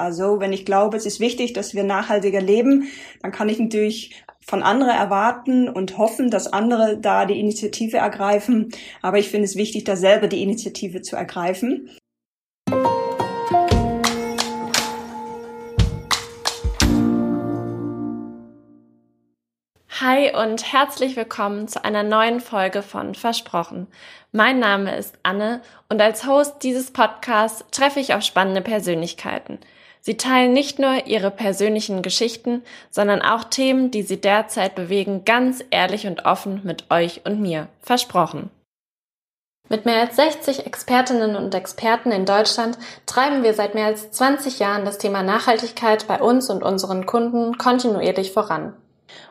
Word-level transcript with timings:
Also 0.00 0.40
wenn 0.40 0.54
ich 0.54 0.64
glaube, 0.64 0.96
es 0.96 1.04
ist 1.04 1.20
wichtig, 1.20 1.52
dass 1.52 1.74
wir 1.74 1.84
nachhaltiger 1.84 2.40
leben, 2.40 2.88
dann 3.20 3.32
kann 3.32 3.50
ich 3.50 3.58
natürlich 3.58 4.24
von 4.40 4.62
anderen 4.62 4.94
erwarten 4.94 5.68
und 5.68 5.98
hoffen, 5.98 6.30
dass 6.30 6.50
andere 6.50 6.96
da 6.96 7.26
die 7.26 7.38
Initiative 7.38 7.98
ergreifen. 7.98 8.70
Aber 9.02 9.18
ich 9.18 9.28
finde 9.28 9.44
es 9.44 9.56
wichtig, 9.56 9.84
da 9.84 9.96
selber 9.96 10.26
die 10.26 10.42
Initiative 10.42 11.02
zu 11.02 11.16
ergreifen. 11.16 11.90
Hi 20.00 20.34
und 20.34 20.72
herzlich 20.72 21.14
willkommen 21.14 21.68
zu 21.68 21.84
einer 21.84 22.04
neuen 22.04 22.40
Folge 22.40 22.82
von 22.82 23.14
Versprochen. 23.14 23.86
Mein 24.32 24.60
Name 24.60 24.96
ist 24.96 25.18
Anne 25.24 25.60
und 25.90 26.00
als 26.00 26.26
Host 26.26 26.62
dieses 26.62 26.90
Podcasts 26.90 27.66
treffe 27.70 28.00
ich 28.00 28.14
auf 28.14 28.22
spannende 28.22 28.62
Persönlichkeiten. 28.62 29.58
Sie 30.00 30.16
teilen 30.16 30.52
nicht 30.52 30.78
nur 30.78 31.06
ihre 31.06 31.30
persönlichen 31.30 32.02
Geschichten, 32.02 32.62
sondern 32.90 33.20
auch 33.22 33.44
Themen, 33.44 33.90
die 33.90 34.02
sie 34.02 34.20
derzeit 34.20 34.74
bewegen, 34.74 35.24
ganz 35.24 35.62
ehrlich 35.70 36.06
und 36.06 36.24
offen 36.24 36.60
mit 36.64 36.90
euch 36.90 37.22
und 37.24 37.40
mir. 37.40 37.68
Versprochen. 37.82 38.50
Mit 39.68 39.84
mehr 39.84 40.00
als 40.00 40.16
60 40.16 40.66
Expertinnen 40.66 41.36
und 41.36 41.54
Experten 41.54 42.10
in 42.10 42.26
Deutschland 42.26 42.76
treiben 43.06 43.44
wir 43.44 43.54
seit 43.54 43.76
mehr 43.76 43.86
als 43.86 44.10
20 44.10 44.58
Jahren 44.58 44.84
das 44.84 44.98
Thema 44.98 45.22
Nachhaltigkeit 45.22 46.08
bei 46.08 46.20
uns 46.20 46.50
und 46.50 46.64
unseren 46.64 47.06
Kunden 47.06 47.56
kontinuierlich 47.56 48.32
voran. 48.32 48.74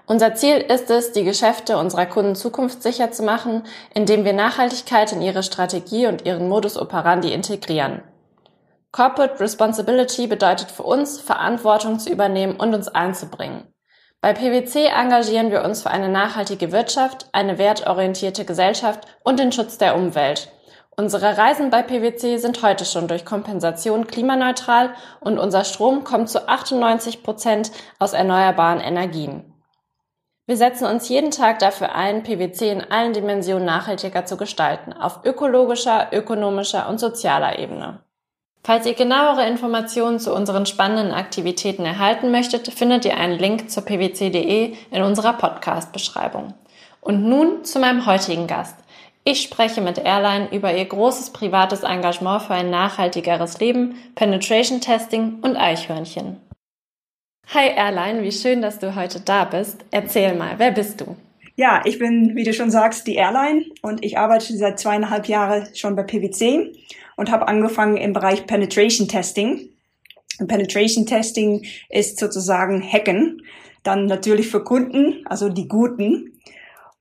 Unser 0.06 0.36
Ziel 0.36 0.58
ist 0.58 0.90
es, 0.90 1.12
die 1.12 1.26
Geschäfte 1.26 1.78
unserer 1.78 2.06
Kunden 2.06 2.36
zukunftssicher 2.36 3.12
zu 3.12 3.24
machen, 3.24 3.64
indem 3.94 4.24
wir 4.24 4.34
Nachhaltigkeit 4.34 5.12
in 5.12 5.22
ihre 5.22 5.44
Strategie 5.44 6.08
und 6.08 6.26
ihren 6.26 6.48
Modus 6.48 6.78
operandi 6.78 7.34
integrieren. 7.34 8.02
Corporate 8.92 9.40
Responsibility 9.40 10.26
bedeutet 10.26 10.72
für 10.72 10.84
uns, 10.84 11.22
Verantwortung 11.22 12.00
zu 12.00 12.10
übernehmen 12.10 12.56
und 12.56 12.74
uns 12.74 12.88
einzubringen. 12.88 13.72
Bei 14.20 14.34
PwC 14.34 14.88
engagieren 14.88 15.52
wir 15.52 15.64
uns 15.64 15.84
für 15.84 15.92
eine 15.92 16.10
nachhaltige 16.10 16.72
Wirtschaft, 16.72 17.30
eine 17.32 17.58
wertorientierte 17.58 18.46
Gesellschaft 18.46 19.08
und 19.24 19.40
den 19.40 19.52
Schutz 19.52 19.78
der 19.78 19.96
Umwelt. 19.96 20.52
Unsere 20.98 21.38
Reisen 21.38 21.70
bei 21.70 21.84
PwC 21.84 22.38
sind 22.38 22.62
heute 22.62 22.84
schon 22.84 23.08
durch 23.08 23.24
Kompensation 23.24 24.08
klimaneutral 24.08 24.94
und 25.22 25.40
unser 25.40 25.64
Strom 25.64 26.04
kommt 26.04 26.30
zu 26.30 26.50
98 26.50 27.24
Prozent 27.24 27.72
aus 28.00 28.12
erneuerbaren 28.12 28.82
Energien. 28.82 29.54
Wir 30.48 30.58
setzen 30.58 30.86
uns 30.88 31.08
jeden 31.08 31.32
Tag 31.32 31.60
dafür 31.60 31.94
ein, 31.94 32.24
PwC 32.24 32.72
in 32.72 32.92
allen 32.92 33.14
Dimensionen 33.14 33.66
nachhaltiger 33.66 34.26
zu 34.26 34.36
gestalten, 34.36 34.92
auf 34.92 35.24
ökologischer, 35.24 36.08
ökonomischer 36.12 36.90
und 36.90 37.00
sozialer 37.00 37.60
Ebene. 37.60 38.04
Falls 38.64 38.86
ihr 38.86 38.94
genauere 38.94 39.48
Informationen 39.48 40.20
zu 40.20 40.34
unseren 40.34 40.66
spannenden 40.66 41.14
Aktivitäten 41.14 41.86
erhalten 41.86 42.30
möchtet, 42.30 42.68
findet 42.74 43.06
ihr 43.06 43.18
einen 43.18 43.40
Link 43.40 43.72
zur 43.72 43.84
pwc.de 43.86 44.74
in 44.92 45.02
unserer 45.02 45.34
Podcast-Beschreibung. 45.34 46.54
Und 47.02 47.24
nun 47.24 47.64
zu 47.64 47.80
meinem 47.80 48.06
heutigen 48.06 48.48
Gast. 48.48 48.76
Ich 49.24 49.42
spreche 49.42 49.82
mit 49.82 49.98
Airline 49.98 50.50
über 50.52 50.76
ihr 50.76 50.86
großes 50.86 51.32
privates 51.32 51.84
Engagement 51.84 52.44
für 52.44 52.54
ein 52.54 52.70
nachhaltigeres 52.70 53.60
Leben, 53.60 53.96
Penetration 54.16 54.82
Testing 54.82 55.40
und 55.42 55.56
Eichhörnchen. 55.56 56.38
Hi 57.54 57.70
Airline, 57.70 58.22
wie 58.24 58.32
schön, 58.32 58.62
dass 58.62 58.80
du 58.80 58.96
heute 58.96 59.22
da 59.22 59.46
bist. 59.46 59.86
Erzähl 59.92 60.36
mal, 60.36 60.56
wer 60.58 60.72
bist 60.72 61.02
du? 61.02 61.16
Ja, 61.56 61.82
ich 61.84 62.00
bin, 62.00 62.36
wie 62.36 62.44
du 62.44 62.54
schon 62.54 62.72
sagst, 62.72 63.08
die 63.08 63.16
Airline 63.16 63.66
und 63.82 64.04
ich 64.04 64.18
arbeite 64.18 64.56
seit 64.56 64.80
zweieinhalb 64.80 65.28
Jahren 65.28 65.68
schon 65.76 65.96
bei 65.96 66.04
PwC 66.04 66.72
und 67.20 67.32
habe 67.32 67.50
angefangen 67.50 67.98
im 67.98 68.14
Bereich 68.14 68.48
Penetration 68.48 69.10
Testing. 69.10 69.70
Und 70.40 70.48
Penetration 70.48 71.06
Testing 71.06 71.66
ist 71.90 72.18
sozusagen 72.18 72.82
Hacken, 72.82 73.42
dann 73.84 74.06
natürlich 74.06 74.48
für 74.48 74.64
Kunden, 74.64 75.26
also 75.26 75.50
die 75.50 75.68
Guten. 75.68 76.40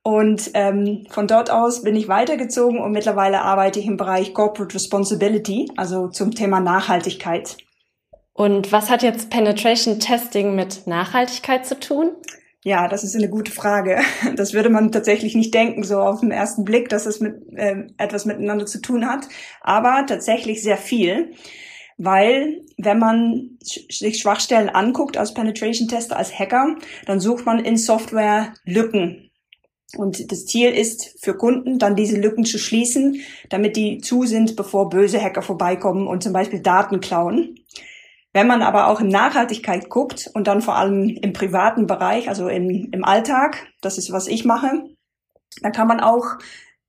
Und 0.02 0.50
ähm, 0.54 1.06
von 1.08 1.28
dort 1.28 1.50
aus 1.50 1.82
bin 1.82 1.94
ich 1.94 2.08
weitergezogen 2.08 2.80
und 2.80 2.90
mittlerweile 2.90 3.42
arbeite 3.42 3.78
ich 3.78 3.86
im 3.86 3.96
Bereich 3.96 4.34
Corporate 4.34 4.74
Responsibility, 4.74 5.70
also 5.76 6.08
zum 6.08 6.34
Thema 6.34 6.58
Nachhaltigkeit. 6.58 7.56
Und 8.32 8.72
was 8.72 8.90
hat 8.90 9.04
jetzt 9.04 9.30
Penetration 9.30 10.00
Testing 10.00 10.56
mit 10.56 10.88
Nachhaltigkeit 10.88 11.64
zu 11.64 11.78
tun? 11.78 12.10
Ja, 12.64 12.88
das 12.88 13.04
ist 13.04 13.14
eine 13.14 13.28
gute 13.28 13.52
Frage. 13.52 14.00
Das 14.36 14.52
würde 14.52 14.68
man 14.68 14.92
tatsächlich 14.92 15.34
nicht 15.34 15.54
denken, 15.54 15.84
so 15.84 15.98
auf 16.00 16.20
den 16.20 16.30
ersten 16.30 16.64
Blick, 16.64 16.88
dass 16.88 17.06
es 17.06 17.20
mit, 17.20 17.36
äh, 17.54 17.84
etwas 17.96 18.24
miteinander 18.24 18.66
zu 18.66 18.80
tun 18.80 19.06
hat. 19.06 19.28
Aber 19.60 20.04
tatsächlich 20.06 20.62
sehr 20.62 20.76
viel. 20.76 21.32
Weil 21.96 22.62
wenn 22.76 22.98
man 22.98 23.58
sich 23.60 24.20
Schwachstellen 24.20 24.68
anguckt 24.68 25.16
als 25.16 25.34
Penetration 25.34 25.88
Tester, 25.88 26.16
als 26.16 26.36
Hacker, 26.36 26.76
dann 27.06 27.18
sucht 27.18 27.44
man 27.44 27.64
in 27.64 27.76
Software 27.76 28.54
Lücken. 28.64 29.30
Und 29.96 30.30
das 30.30 30.46
Ziel 30.46 30.70
ist 30.70 31.16
für 31.20 31.34
Kunden 31.34 31.78
dann 31.78 31.96
diese 31.96 32.20
Lücken 32.20 32.44
zu 32.44 32.58
schließen, 32.58 33.20
damit 33.48 33.76
die 33.76 33.98
zu 33.98 34.24
sind, 34.24 34.54
bevor 34.54 34.90
böse 34.90 35.20
Hacker 35.20 35.42
vorbeikommen 35.42 36.06
und 36.06 36.22
zum 36.22 36.32
Beispiel 36.32 36.60
Daten 36.60 37.00
klauen. 37.00 37.58
Wenn 38.32 38.46
man 38.46 38.62
aber 38.62 38.88
auch 38.88 39.00
in 39.00 39.08
Nachhaltigkeit 39.08 39.88
guckt 39.88 40.30
und 40.34 40.46
dann 40.46 40.60
vor 40.60 40.76
allem 40.76 41.08
im 41.08 41.32
privaten 41.32 41.86
Bereich, 41.86 42.28
also 42.28 42.48
im, 42.48 42.90
im 42.92 43.04
Alltag, 43.04 43.66
das 43.80 43.98
ist, 43.98 44.12
was 44.12 44.26
ich 44.26 44.44
mache, 44.44 44.84
dann 45.62 45.72
kann 45.72 45.88
man 45.88 46.00
auch 46.00 46.36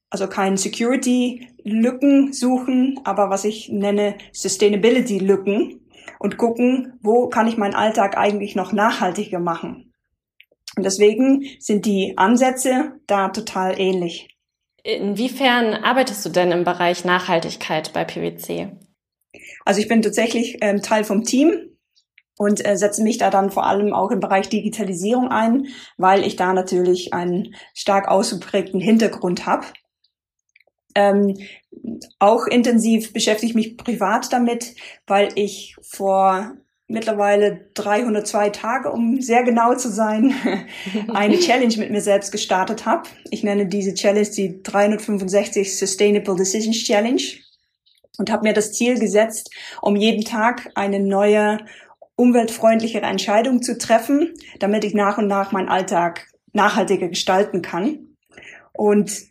also 0.10 0.28
kein 0.28 0.58
Security-Lücken 0.58 2.34
suchen, 2.34 3.00
aber 3.04 3.30
was 3.30 3.46
ich 3.46 3.70
nenne 3.70 4.16
Sustainability-Lücken 4.34 5.88
und 6.20 6.38
gucken, 6.38 7.00
wo 7.02 7.30
kann 7.30 7.48
ich 7.48 7.58
meinen 7.58 7.76
Alltag 7.76 8.18
eigentlich 8.18 8.56
noch 8.56 8.74
nachhaltiger 8.74 9.40
machen. 9.40 9.94
Und 10.76 10.84
deswegen 10.84 11.46
sind 11.60 11.86
die 11.86 12.14
Ansätze 12.18 13.00
da 13.08 13.30
total 13.30 13.80
ähnlich. 13.80 14.36
Inwiefern 14.84 15.74
arbeitest 15.76 16.26
du 16.26 16.30
denn 16.30 16.52
im 16.52 16.64
Bereich 16.64 17.06
Nachhaltigkeit 17.06 17.94
bei 17.94 18.06
PwC? 18.06 18.72
Also 19.70 19.82
ich 19.82 19.88
bin 19.88 20.02
tatsächlich 20.02 20.58
ähm, 20.62 20.82
Teil 20.82 21.04
vom 21.04 21.26
Team 21.26 21.78
und 22.40 22.66
äh, 22.68 22.76
setze 22.76 23.04
mich 23.04 23.20
da 23.20 23.30
dann 23.30 23.52
vor 23.52 23.68
allem 23.68 23.94
auch 23.94 24.10
im 24.10 24.20
Bereich 24.20 24.50
Digitalisierung 24.50 25.28
ein, 25.28 25.68
weil 25.96 26.26
ich 26.26 26.36
da 26.36 26.54
natürlich 26.54 27.14
einen 27.14 27.54
stark 27.76 28.08
ausgeprägten 28.08 28.82
Hintergrund 28.82 29.46
habe. 29.46 29.68
Ähm, 30.96 31.38
auch 32.18 32.48
intensiv 32.48 33.14
beschäftige 33.14 33.52
ich 33.52 33.56
mich 33.56 33.78
privat 33.78 34.34
damit, 34.34 34.74
weil 35.06 35.30
ich 35.36 35.76
vor 35.84 36.54
mittlerweile 36.88 37.70
302 37.76 38.50
Tage, 38.50 38.92
um 38.92 39.22
sehr 39.22 39.44
genau 39.44 39.76
zu 39.76 39.92
sein, 39.92 40.34
eine 41.14 41.38
Challenge 41.40 41.78
mit 41.78 41.92
mir 41.92 42.02
selbst 42.02 42.32
gestartet 42.32 42.88
habe. 42.88 43.08
Ich 43.30 43.44
nenne 43.44 43.68
diese 43.68 43.94
Challenge 43.94 44.30
die 44.36 44.64
365 44.64 45.78
Sustainable 45.78 46.38
Decisions 46.38 46.84
Challenge 46.84 47.22
und 48.20 48.32
habe 48.32 48.48
mir 48.48 48.54
das 48.54 48.74
Ziel 48.74 49.00
gesetzt, 49.00 49.50
um 49.82 49.96
jeden 49.96 50.26
Tag 50.26 50.70
eine 50.76 51.00
neue, 51.00 51.60
umweltfreundlichere 52.16 53.06
Entscheidung 53.06 53.62
zu 53.62 53.78
treffen, 53.78 54.34
damit 54.60 54.84
ich 54.84 54.94
nach 54.94 55.18
und 55.18 55.28
nach 55.28 55.52
meinen 55.52 55.70
Alltag 55.70 56.28
nachhaltiger 56.54 57.08
gestalten 57.08 57.62
kann. 57.62 58.10
Und 58.74 59.30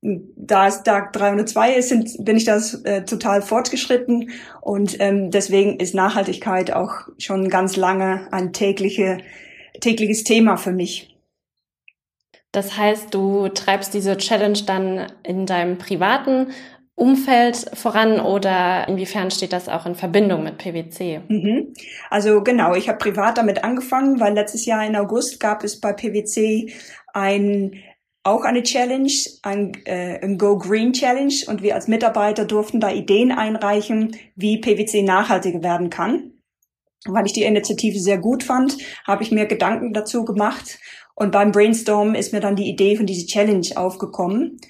da 0.00 0.68
es 0.68 0.82
Tag 0.82 1.12
302 1.12 1.74
ist, 1.74 1.88
sind, 1.88 2.24
bin 2.24 2.36
ich 2.36 2.44
das 2.44 2.82
äh, 2.84 3.04
total 3.04 3.42
fortgeschritten 3.42 4.30
und 4.60 5.00
ähm, 5.00 5.30
deswegen 5.30 5.80
ist 5.80 5.94
Nachhaltigkeit 5.94 6.72
auch 6.72 7.08
schon 7.18 7.48
ganz 7.48 7.76
lange 7.76 8.28
ein 8.32 8.52
tägliche, 8.52 9.18
tägliches 9.80 10.24
Thema 10.24 10.56
für 10.56 10.72
mich. 10.72 11.16
Das 12.52 12.76
heißt, 12.76 13.12
du 13.12 13.48
treibst 13.48 13.92
diese 13.92 14.16
Challenge 14.16 14.60
dann 14.66 15.12
in 15.22 15.44
deinem 15.44 15.76
privaten 15.76 16.48
Umfeld 16.96 17.70
voran 17.74 18.20
oder 18.20 18.88
inwiefern 18.88 19.30
steht 19.30 19.52
das 19.52 19.68
auch 19.68 19.84
in 19.84 19.94
Verbindung 19.94 20.42
mit 20.42 20.56
PwC? 20.56 21.20
Mhm. 21.28 21.74
Also 22.08 22.42
genau, 22.42 22.74
ich 22.74 22.88
habe 22.88 22.96
privat 22.96 23.36
damit 23.36 23.62
angefangen, 23.64 24.18
weil 24.18 24.32
letztes 24.32 24.64
Jahr 24.64 24.84
in 24.84 24.96
August 24.96 25.38
gab 25.38 25.62
es 25.62 25.78
bei 25.78 25.92
PwC 25.92 26.72
ein 27.12 27.82
auch 28.22 28.42
eine 28.42 28.64
Challenge, 28.64 29.12
ein, 29.42 29.72
äh, 29.84 30.18
ein 30.20 30.36
Go 30.36 30.58
Green 30.58 30.92
Challenge 30.92 31.34
und 31.46 31.62
wir 31.62 31.76
als 31.76 31.86
Mitarbeiter 31.86 32.44
durften 32.44 32.80
da 32.80 32.90
Ideen 32.90 33.30
einreichen, 33.30 34.16
wie 34.34 34.60
PwC 34.60 35.02
nachhaltiger 35.02 35.62
werden 35.62 35.90
kann. 35.90 36.32
weil 37.08 37.26
ich 37.26 37.32
die 37.32 37.44
Initiative 37.44 38.00
sehr 38.00 38.18
gut 38.18 38.42
fand, 38.42 38.78
habe 39.06 39.22
ich 39.22 39.30
mir 39.30 39.46
Gedanken 39.46 39.92
dazu 39.92 40.24
gemacht 40.24 40.80
und 41.14 41.30
beim 41.30 41.52
Brainstorm 41.52 42.16
ist 42.16 42.32
mir 42.32 42.40
dann 42.40 42.56
die 42.56 42.68
Idee 42.68 42.96
von 42.96 43.06
dieser 43.06 43.26
Challenge 43.26 43.68
aufgekommen. 43.76 44.60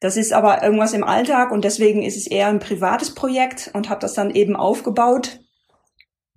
Das 0.00 0.16
ist 0.16 0.32
aber 0.32 0.62
irgendwas 0.62 0.92
im 0.92 1.04
Alltag 1.04 1.52
und 1.52 1.64
deswegen 1.64 2.02
ist 2.02 2.16
es 2.16 2.26
eher 2.26 2.48
ein 2.48 2.58
privates 2.58 3.14
Projekt 3.14 3.70
und 3.72 3.88
habe 3.88 4.00
das 4.00 4.14
dann 4.14 4.30
eben 4.30 4.54
aufgebaut. 4.54 5.40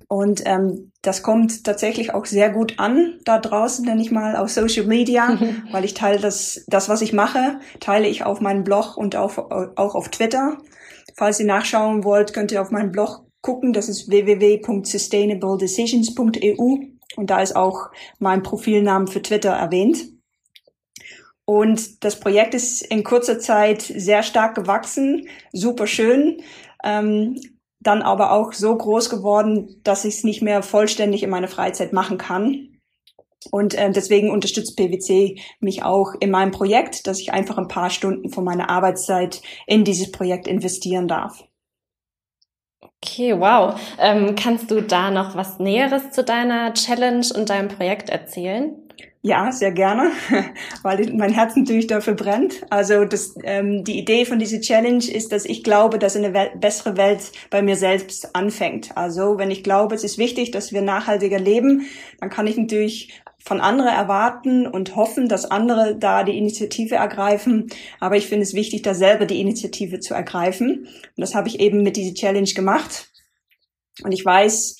Und 0.07 0.41
ähm, 0.45 0.91
das 1.03 1.21
kommt 1.21 1.65
tatsächlich 1.65 2.15
auch 2.15 2.25
sehr 2.25 2.49
gut 2.49 2.79
an 2.79 3.19
da 3.25 3.37
draußen, 3.37 3.85
nenne 3.85 4.01
ich 4.01 4.09
mal, 4.09 4.35
auf 4.35 4.49
Social 4.49 4.85
Media, 4.85 5.37
weil 5.71 5.85
ich 5.85 5.93
teile 5.93 6.19
das, 6.19 6.63
das, 6.67 6.89
was 6.89 7.01
ich 7.01 7.13
mache, 7.13 7.59
teile 7.79 8.07
ich 8.07 8.23
auf 8.23 8.41
meinem 8.41 8.63
Blog 8.63 8.97
und 8.97 9.15
auf, 9.15 9.37
auch 9.37 9.93
auf 9.93 10.09
Twitter. 10.09 10.57
Falls 11.15 11.39
ihr 11.39 11.45
nachschauen 11.45 12.03
wollt, 12.03 12.33
könnt 12.33 12.51
ihr 12.51 12.61
auf 12.61 12.71
meinen 12.71 12.91
Blog 12.91 13.23
gucken. 13.41 13.73
Das 13.73 13.87
ist 13.87 14.09
www.sustainabledecisions.eu 14.09 16.77
und 17.15 17.29
da 17.29 17.41
ist 17.41 17.55
auch 17.55 17.91
mein 18.17 18.41
Profilnamen 18.41 19.07
für 19.07 19.21
Twitter 19.21 19.51
erwähnt. 19.51 20.18
Und 21.49 22.03
das 22.03 22.19
Projekt 22.19 22.53
ist 22.53 22.83
in 22.83 23.03
kurzer 23.03 23.39
Zeit 23.39 23.81
sehr 23.81 24.21
stark 24.21 24.53
gewachsen, 24.53 25.27
super 25.51 25.87
schön, 25.87 26.43
ähm, 26.83 27.41
dann 27.79 28.03
aber 28.03 28.33
auch 28.33 28.53
so 28.53 28.77
groß 28.77 29.09
geworden, 29.09 29.81
dass 29.83 30.05
ich 30.05 30.17
es 30.17 30.23
nicht 30.23 30.43
mehr 30.43 30.61
vollständig 30.61 31.23
in 31.23 31.31
meiner 31.31 31.47
Freizeit 31.47 31.91
machen 31.91 32.19
kann. 32.19 32.77
Und 33.49 33.73
äh, 33.73 33.89
deswegen 33.89 34.29
unterstützt 34.29 34.77
PwC 34.77 35.41
mich 35.59 35.81
auch 35.81 36.13
in 36.19 36.29
meinem 36.29 36.51
Projekt, 36.51 37.07
dass 37.07 37.19
ich 37.19 37.33
einfach 37.33 37.57
ein 37.57 37.67
paar 37.67 37.89
Stunden 37.89 38.29
von 38.29 38.43
meiner 38.43 38.69
Arbeitszeit 38.69 39.41
in 39.65 39.83
dieses 39.83 40.11
Projekt 40.11 40.45
investieren 40.45 41.07
darf. 41.07 41.45
Okay, 43.01 43.39
wow. 43.39 43.73
Ähm, 43.97 44.35
kannst 44.35 44.69
du 44.69 44.83
da 44.83 45.09
noch 45.09 45.35
was 45.35 45.57
Näheres 45.57 46.11
zu 46.11 46.23
deiner 46.23 46.75
Challenge 46.75 47.25
und 47.35 47.49
deinem 47.49 47.69
Projekt 47.69 48.11
erzählen? 48.11 48.88
Ja, 49.21 49.51
sehr 49.51 49.71
gerne, 49.71 50.11
weil 50.81 51.11
mein 51.13 51.33
Herz 51.33 51.55
natürlich 51.57 51.87
dafür 51.87 52.13
brennt. 52.13 52.61
Also 52.69 53.03
das, 53.03 53.35
ähm, 53.43 53.83
die 53.83 53.99
Idee 53.99 54.23
von 54.23 54.39
dieser 54.39 54.61
Challenge 54.61 55.03
ist, 55.03 55.33
dass 55.33 55.43
ich 55.43 55.63
glaube, 55.63 55.99
dass 55.99 56.15
eine 56.15 56.33
Wel 56.33 56.51
bessere 56.55 56.95
Welt 56.95 57.31
bei 57.49 57.61
mir 57.61 57.75
selbst 57.75 58.33
anfängt. 58.33 58.95
Also 58.95 59.37
wenn 59.37 59.51
ich 59.51 59.61
glaube, 59.63 59.95
es 59.95 60.05
ist 60.05 60.17
wichtig, 60.17 60.51
dass 60.51 60.71
wir 60.71 60.81
nachhaltiger 60.81 61.37
leben, 61.37 61.85
dann 62.21 62.29
kann 62.29 62.47
ich 62.47 62.55
natürlich 62.55 63.21
von 63.39 63.59
anderen 63.59 63.91
erwarten 63.91 64.67
und 64.67 64.95
hoffen, 64.95 65.27
dass 65.27 65.49
andere 65.49 65.97
da 65.97 66.23
die 66.23 66.37
Initiative 66.37 66.95
ergreifen. 66.95 67.67
Aber 67.99 68.15
ich 68.15 68.27
finde 68.27 68.43
es 68.43 68.53
wichtig, 68.53 68.83
da 68.83 68.93
selber 68.93 69.25
die 69.25 69.41
Initiative 69.41 69.99
zu 69.99 70.13
ergreifen. 70.13 70.87
Und 70.87 71.21
das 71.21 71.35
habe 71.35 71.49
ich 71.49 71.59
eben 71.59 71.83
mit 71.83 71.97
dieser 71.97 72.13
Challenge 72.13 72.51
gemacht. 72.53 73.09
Und 74.03 74.11
ich 74.11 74.23
weiß, 74.23 74.77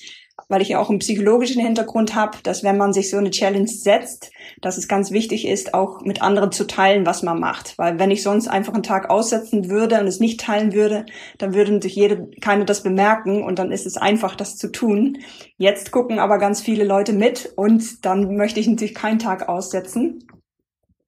weil 0.48 0.62
ich 0.62 0.70
ja 0.70 0.78
auch 0.78 0.90
einen 0.90 0.98
psychologischen 0.98 1.62
Hintergrund 1.62 2.14
habe, 2.14 2.38
dass 2.42 2.62
wenn 2.62 2.76
man 2.76 2.92
sich 2.92 3.10
so 3.10 3.16
eine 3.16 3.30
Challenge 3.30 3.68
setzt, 3.68 4.30
dass 4.60 4.78
es 4.78 4.88
ganz 4.88 5.10
wichtig 5.10 5.46
ist, 5.46 5.74
auch 5.74 6.00
mit 6.02 6.22
anderen 6.22 6.52
zu 6.52 6.66
teilen, 6.66 7.06
was 7.06 7.22
man 7.22 7.40
macht. 7.40 7.78
Weil 7.78 7.98
wenn 7.98 8.10
ich 8.10 8.22
sonst 8.22 8.48
einfach 8.48 8.74
einen 8.74 8.82
Tag 8.82 9.10
aussetzen 9.10 9.68
würde 9.68 10.00
und 10.00 10.06
es 10.06 10.20
nicht 10.20 10.40
teilen 10.40 10.72
würde, 10.72 11.06
dann 11.38 11.54
würde 11.54 11.72
natürlich 11.72 11.96
jede, 11.96 12.30
keiner 12.40 12.64
das 12.64 12.82
bemerken 12.82 13.42
und 13.42 13.58
dann 13.58 13.72
ist 13.72 13.86
es 13.86 13.96
einfach, 13.96 14.34
das 14.34 14.56
zu 14.56 14.70
tun. 14.72 15.18
Jetzt 15.56 15.90
gucken 15.90 16.18
aber 16.18 16.38
ganz 16.38 16.60
viele 16.60 16.84
Leute 16.84 17.12
mit 17.12 17.52
und 17.56 18.04
dann 18.04 18.36
möchte 18.36 18.60
ich 18.60 18.68
natürlich 18.68 18.94
keinen 18.94 19.18
Tag 19.18 19.48
aussetzen. 19.48 20.26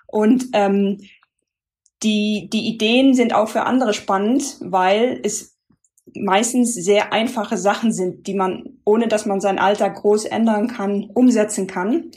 Und 0.06 0.48
ähm, 0.52 0.98
die, 2.02 2.48
die 2.52 2.68
Ideen 2.68 3.14
sind 3.14 3.34
auch 3.34 3.48
für 3.48 3.62
andere 3.62 3.94
spannend, 3.94 4.56
weil 4.60 5.20
es 5.22 5.51
meistens 6.14 6.74
sehr 6.74 7.12
einfache 7.12 7.56
Sachen 7.56 7.92
sind, 7.92 8.26
die 8.26 8.34
man, 8.34 8.78
ohne 8.84 9.08
dass 9.08 9.26
man 9.26 9.40
seinen 9.40 9.58
Alltag 9.58 9.96
groß 9.96 10.26
ändern 10.26 10.68
kann, 10.68 11.10
umsetzen 11.14 11.66
kann. 11.66 12.10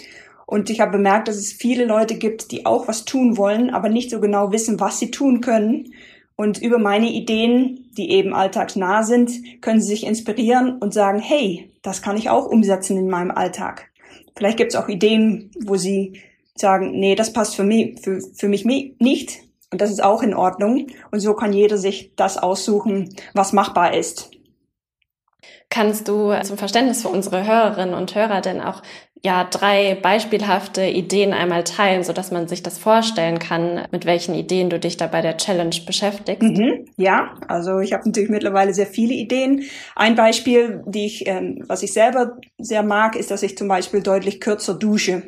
Und 0.46 0.70
ich 0.70 0.80
habe 0.80 0.92
bemerkt, 0.92 1.28
dass 1.28 1.38
es 1.38 1.52
viele 1.52 1.86
Leute 1.86 2.16
gibt, 2.16 2.52
die 2.52 2.66
auch 2.66 2.88
was 2.88 3.06
tun 3.06 3.38
wollen, 3.38 3.72
aber 3.72 3.90
nicht 3.90 4.12
so 4.12 4.20
genau 4.20 4.52
wissen, 4.52 4.80
was 4.80 5.00
sie 5.00 5.12
tun 5.12 5.42
können. 5.42 5.94
Und 6.36 6.62
über 6.62 6.78
meine 6.78 7.10
Ideen, 7.10 7.90
die 7.98 8.12
eben 8.12 8.34
alltagsnah 8.34 9.04
sind, 9.04 9.62
können 9.62 9.82
sie 9.82 9.88
sich 9.88 10.06
inspirieren 10.06 10.78
und 10.80 10.94
sagen, 10.94 11.20
hey, 11.20 11.72
das 11.82 12.02
kann 12.02 12.18
ich 12.18 12.30
auch 12.30 12.46
umsetzen 12.46 12.98
in 12.98 13.10
meinem 13.10 13.32
Alltag. 13.32 13.90
Vielleicht 14.36 14.58
gibt 14.58 14.74
es 14.74 14.80
auch 14.80 14.90
Ideen, 14.90 15.52
wo 15.64 15.78
sie 15.78 16.22
sagen, 16.56 16.92
nee, 17.00 17.16
das 17.16 17.34
passt 17.34 17.56
für 17.56 17.64
mich, 17.64 18.00
für, 18.02 18.20
für 18.22 18.48
mich 18.50 18.66
nicht. 18.66 19.45
Und 19.72 19.82
das 19.82 19.92
ist 19.92 20.04
auch 20.04 20.22
in 20.24 20.34
Ordnung. 20.34 20.88
Und 21.12 21.20
so 21.20 21.34
kann 21.34 21.54
jeder 21.54 21.78
sich 21.78 22.16
das 22.16 22.38
aussuchen, 22.38 23.16
was 23.34 23.54
machbar 23.54 23.94
ist. 23.94 24.32
Kannst 25.70 26.08
du 26.08 26.34
zum 26.44 26.58
Verständnis 26.58 27.02
für 27.02 27.10
unsere 27.10 27.46
Hörerinnen 27.46 27.96
und 27.96 28.16
Hörer 28.16 28.42
denn 28.42 28.62
auch 28.62 28.82
ja 29.24 29.44
drei 29.44 29.96
beispielhafte 29.96 30.86
Ideen 30.86 31.34
einmal 31.34 31.64
teilen, 31.64 32.04
so 32.04 32.14
dass 32.14 32.32
man 32.32 32.48
sich 32.48 32.62
das 32.62 32.78
vorstellen 32.78 33.40
kann, 33.40 33.88
mit 33.92 34.06
welchen 34.06 34.36
Ideen 34.36 34.70
du 34.70 34.80
dich 34.80 34.98
da 34.98 35.08
bei 35.08 35.22
der 35.22 35.38
Challenge 35.38 35.76
beschäftigst? 35.86 36.44
Mhm, 36.44 36.86
ja, 36.98 37.36
also 37.48 37.80
ich 37.80 37.94
habe 37.94 38.04
natürlich 38.06 38.30
mittlerweile 38.30 38.74
sehr 38.74 38.86
viele 38.86 39.16
Ideen. 39.16 39.64
Ein 39.96 40.16
Beispiel, 40.16 40.84
die 40.86 41.08
ich, 41.08 41.28
ähm, 41.28 41.64
was 41.68 41.82
ich 41.82 41.92
selber 41.92 42.38
sehr 42.60 42.84
mag, 42.84 43.16
ist, 43.16 43.32
dass 43.32 43.42
ich 43.42 43.58
zum 43.58 43.68
Beispiel 43.68 44.04
deutlich 44.04 44.40
kürzer 44.40 44.76
dusche. 44.76 45.24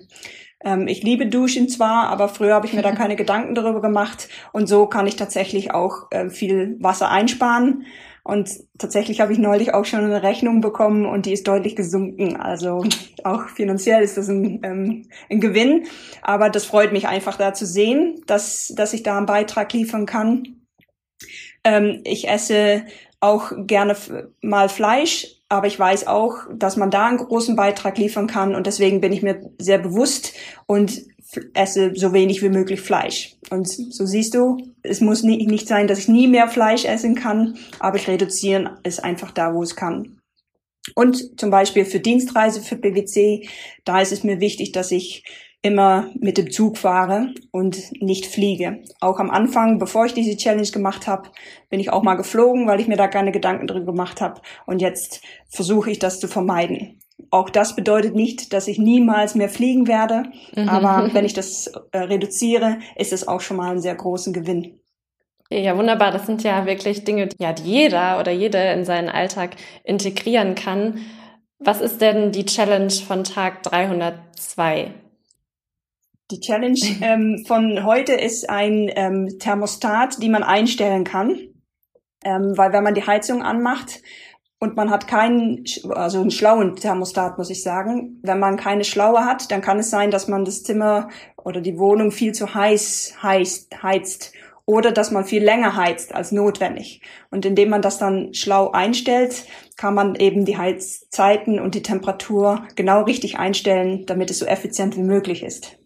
Ähm, 0.67 0.89
ich 0.89 1.01
liebe 1.01 1.27
Duschen 1.27 1.69
zwar, 1.69 2.09
aber 2.09 2.27
früher 2.27 2.53
habe 2.53 2.67
ich 2.67 2.73
mir 2.73 2.81
da 2.81 2.91
keine 2.95 3.15
Gedanken 3.15 3.55
darüber 3.55 3.81
gemacht 3.81 4.27
und 4.51 4.67
so 4.67 4.85
kann 4.85 5.07
ich 5.07 5.15
tatsächlich 5.15 5.73
auch 5.73 6.11
äh, 6.11 6.29
viel 6.29 6.75
Wasser 6.81 7.09
einsparen. 7.09 7.85
Und 8.25 8.49
tatsächlich 8.77 9.21
habe 9.21 9.31
ich 9.31 9.39
neulich 9.39 9.73
auch 9.73 9.85
schon 9.85 10.01
eine 10.01 10.21
Rechnung 10.21 10.59
bekommen 10.59 11.05
und 11.05 11.25
die 11.25 11.31
ist 11.31 11.47
deutlich 11.47 11.77
gesunken. 11.77 12.35
Also 12.35 12.83
auch 13.23 13.47
finanziell 13.47 14.03
ist 14.03 14.17
das 14.17 14.27
ein, 14.27 14.59
ähm, 14.63 15.07
ein 15.29 15.39
Gewinn. 15.39 15.87
Aber 16.23 16.49
das 16.49 16.65
freut 16.65 16.91
mich 16.91 17.07
einfach 17.07 17.37
da 17.37 17.53
zu 17.53 17.65
sehen, 17.65 18.21
dass, 18.27 18.73
dass 18.75 18.91
ich 18.91 19.03
da 19.03 19.15
einen 19.15 19.27
Beitrag 19.27 19.71
liefern 19.71 20.05
kann. 20.05 20.65
Ähm, 21.63 22.01
ich 22.03 22.27
esse 22.27 22.83
auch 23.21 23.53
gerne 23.65 23.95
mal 24.41 24.67
Fleisch, 24.67 25.37
aber 25.49 25.67
ich 25.67 25.79
weiß 25.79 26.07
auch, 26.07 26.39
dass 26.53 26.77
man 26.77 26.91
da 26.91 27.07
einen 27.07 27.17
großen 27.17 27.55
Beitrag 27.55 27.97
liefern 27.97 28.27
kann 28.27 28.55
und 28.55 28.67
deswegen 28.67 29.01
bin 29.01 29.13
ich 29.13 29.23
mir 29.23 29.49
sehr 29.57 29.77
bewusst 29.77 30.33
und 30.65 31.03
esse 31.53 31.91
so 31.95 32.13
wenig 32.13 32.41
wie 32.41 32.49
möglich 32.49 32.81
Fleisch. 32.81 33.35
Und 33.49 33.67
so 33.67 34.05
siehst 34.05 34.33
du, 34.33 34.57
es 34.83 35.01
muss 35.01 35.23
nicht 35.23 35.67
sein, 35.67 35.88
dass 35.88 35.99
ich 35.99 36.07
nie 36.07 36.27
mehr 36.27 36.47
Fleisch 36.47 36.85
essen 36.85 37.15
kann, 37.15 37.57
aber 37.79 37.97
ich 37.97 38.07
reduziere 38.07 38.77
es 38.83 38.99
einfach 38.99 39.31
da, 39.31 39.53
wo 39.53 39.63
es 39.63 39.75
kann. 39.75 40.19
Und 40.95 41.39
zum 41.39 41.50
Beispiel 41.50 41.83
für 41.83 42.00
Dienstreise 42.00 42.61
für 42.61 42.77
BWC, 42.77 43.47
da 43.83 44.01
ist 44.01 44.13
es 44.13 44.23
mir 44.23 44.39
wichtig, 44.39 44.71
dass 44.71 44.91
ich 44.91 45.23
immer 45.62 46.09
mit 46.19 46.38
dem 46.38 46.51
Zug 46.51 46.77
fahre 46.77 47.33
und 47.51 47.92
nicht 48.01 48.25
fliege. 48.25 48.83
Auch 49.01 49.19
am 49.19 49.30
Anfang, 49.30 49.80
bevor 49.80 50.06
ich 50.06 50.13
diese 50.13 50.38
Challenge 50.38 50.68
gemacht 50.68 51.07
habe, 51.07 51.30
bin 51.69 51.80
ich 51.80 51.92
auch 51.92 52.04
mal 52.04 52.15
geflogen, 52.15 52.68
weil 52.68 52.80
ich 52.80 52.88
mir 52.88 52.98
da 52.98 53.07
keine 53.07 53.31
Gedanken 53.31 53.68
drin 53.68 53.86
gemacht 53.86 54.21
habe. 54.21 54.42
Und 54.65 54.81
jetzt 54.81 55.21
versuche 55.50 55.92
ich 55.92 56.00
das 56.00 56.19
zu 56.19 56.27
vermeiden. 56.27 57.00
Auch 57.31 57.50
das 57.50 57.75
bedeutet 57.75 58.15
nicht, 58.15 58.54
dass 58.54 58.68
ich 58.68 58.77
niemals 58.77 59.36
mehr 59.36 59.50
fliegen 59.50 59.88
werde. 59.88 60.24
Mhm. 60.56 60.69
Aber 60.69 61.13
wenn 61.13 61.25
ich 61.25 61.33
das 61.33 61.68
äh, 61.92 61.98
reduziere, 61.98 62.77
ist 62.95 63.12
es 63.12 63.27
auch 63.27 63.42
schon 63.42 63.57
mal 63.57 63.71
einen 63.71 63.81
sehr 63.81 63.95
großen 63.95 64.33
Gewinn. 64.33 64.80
Ja, 65.50 65.77
wunderbar. 65.77 66.12
Das 66.12 66.25
sind 66.25 66.44
ja 66.44 66.65
wirklich 66.65 67.03
Dinge, 67.03 67.30
ja, 67.39 67.53
die 67.53 67.63
jeder 67.63 68.19
oder 68.19 68.31
jede 68.31 68.60
in 68.74 68.86
seinen 68.86 69.10
Alltag 69.10 69.56
integrieren 69.83 70.56
kann. 70.56 71.00
Was 71.60 71.81
ist 71.81 72.01
denn 72.01 72.31
die 72.31 72.45
Challenge 72.45 72.92
von 72.92 73.24
Tag 73.24 73.63
302? 73.63 74.93
Die 76.29 76.39
Challenge 76.41 76.79
ähm, 77.01 77.43
von 77.48 77.86
heute 77.86 78.13
ist 78.13 78.50
ein 78.50 78.91
ähm, 78.96 79.39
Thermostat, 79.39 80.22
die 80.22 80.29
man 80.29 80.43
einstellen 80.43 81.03
kann, 81.03 81.38
ähm, 82.24 82.53
weil 82.57 82.74
wenn 82.74 82.84
man 82.84 82.96
die 82.96 83.05
Heizung 83.05 83.41
anmacht 83.41 84.01
und 84.60 84.75
man 84.75 84.89
hat 84.89 85.07
keinen, 85.07 85.63
also 85.89 86.19
einen 86.19 86.31
schlauen 86.31 86.75
Thermostat, 86.75 87.38
muss 87.38 87.50
ich 87.50 87.63
sagen, 87.63 88.19
wenn 88.24 88.39
man 88.39 88.57
keine 88.57 88.84
schlaue 88.84 89.24
hat, 89.24 89.51
dann 89.51 89.62
kann 89.62 89.79
es 89.79 89.89
sein, 89.89 90.12
dass 90.12 90.27
man 90.27 90.43
das 90.43 90.63
Zimmer 90.63 91.10
oder 91.38 91.62
die 91.62 91.77
Wohnung 91.77 92.12
viel 92.12 92.34
zu 92.34 92.53
heiß 92.53 93.17
heizt, 93.22 93.81
heizt 93.81 94.34
oder 94.65 94.91
dass 94.91 95.12
man 95.12 95.24
viel 95.24 95.43
länger 95.43 95.77
heizt 95.77 96.13
als 96.13 96.34
notwendig. 96.34 97.01
Und 97.29 97.46
indem 97.46 97.69
man 97.69 97.81
das 97.81 98.00
dann 98.00 98.34
schlau 98.34 98.72
einstellt, 98.72 99.46
kann 99.77 99.93
man 99.93 100.15
eben 100.15 100.43
die 100.43 100.57
Heizzeiten 100.57 101.60
und 101.60 101.74
die 101.74 101.84
Temperatur 101.84 102.67
genau 102.75 103.03
richtig 103.03 103.39
einstellen, 103.39 104.05
damit 104.07 104.29
es 104.29 104.39
so 104.39 104.46
effizient 104.46 104.98
wie 104.98 105.03
möglich 105.03 105.43
ist. 105.43 105.77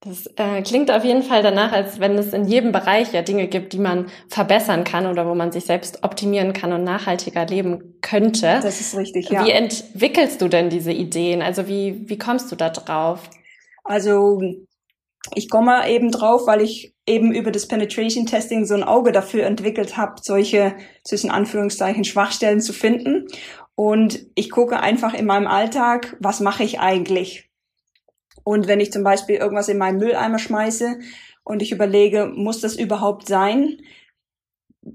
Das 0.00 0.26
äh, 0.36 0.62
klingt 0.62 0.92
auf 0.92 1.04
jeden 1.04 1.24
Fall 1.24 1.42
danach, 1.42 1.72
als 1.72 1.98
wenn 1.98 2.16
es 2.16 2.32
in 2.32 2.44
jedem 2.44 2.70
Bereich 2.70 3.12
ja 3.12 3.22
Dinge 3.22 3.48
gibt, 3.48 3.72
die 3.72 3.80
man 3.80 4.06
verbessern 4.28 4.84
kann 4.84 5.06
oder 5.06 5.26
wo 5.26 5.34
man 5.34 5.50
sich 5.50 5.64
selbst 5.64 6.04
optimieren 6.04 6.52
kann 6.52 6.72
und 6.72 6.84
nachhaltiger 6.84 7.44
leben 7.46 7.98
könnte. 8.00 8.60
Das 8.62 8.80
ist 8.80 8.96
richtig, 8.96 9.28
ja. 9.28 9.44
Wie 9.44 9.50
entwickelst 9.50 10.40
du 10.40 10.46
denn 10.46 10.70
diese 10.70 10.92
Ideen? 10.92 11.42
Also 11.42 11.66
wie, 11.66 12.08
wie 12.08 12.16
kommst 12.16 12.52
du 12.52 12.56
da 12.56 12.70
drauf? 12.70 13.28
Also 13.82 14.40
ich 15.34 15.50
komme 15.50 15.88
eben 15.90 16.12
drauf, 16.12 16.46
weil 16.46 16.60
ich 16.60 16.94
eben 17.06 17.32
über 17.32 17.50
das 17.50 17.66
Penetration 17.66 18.26
Testing 18.26 18.66
so 18.66 18.74
ein 18.74 18.84
Auge 18.84 19.10
dafür 19.10 19.46
entwickelt 19.46 19.96
habe, 19.96 20.14
solche 20.22 20.76
zwischen 21.02 21.30
Anführungszeichen 21.30 22.04
Schwachstellen 22.04 22.60
zu 22.60 22.72
finden. 22.72 23.26
Und 23.74 24.26
ich 24.36 24.50
gucke 24.50 24.78
einfach 24.78 25.12
in 25.14 25.26
meinem 25.26 25.48
Alltag, 25.48 26.16
was 26.20 26.38
mache 26.38 26.62
ich 26.62 26.78
eigentlich? 26.78 27.47
Und 28.44 28.68
wenn 28.68 28.80
ich 28.80 28.92
zum 28.92 29.04
Beispiel 29.04 29.36
irgendwas 29.36 29.68
in 29.68 29.78
meinen 29.78 29.98
Mülleimer 29.98 30.38
schmeiße 30.38 30.98
und 31.44 31.62
ich 31.62 31.72
überlege, 31.72 32.26
muss 32.26 32.60
das 32.60 32.76
überhaupt 32.76 33.28
sein? 33.28 33.78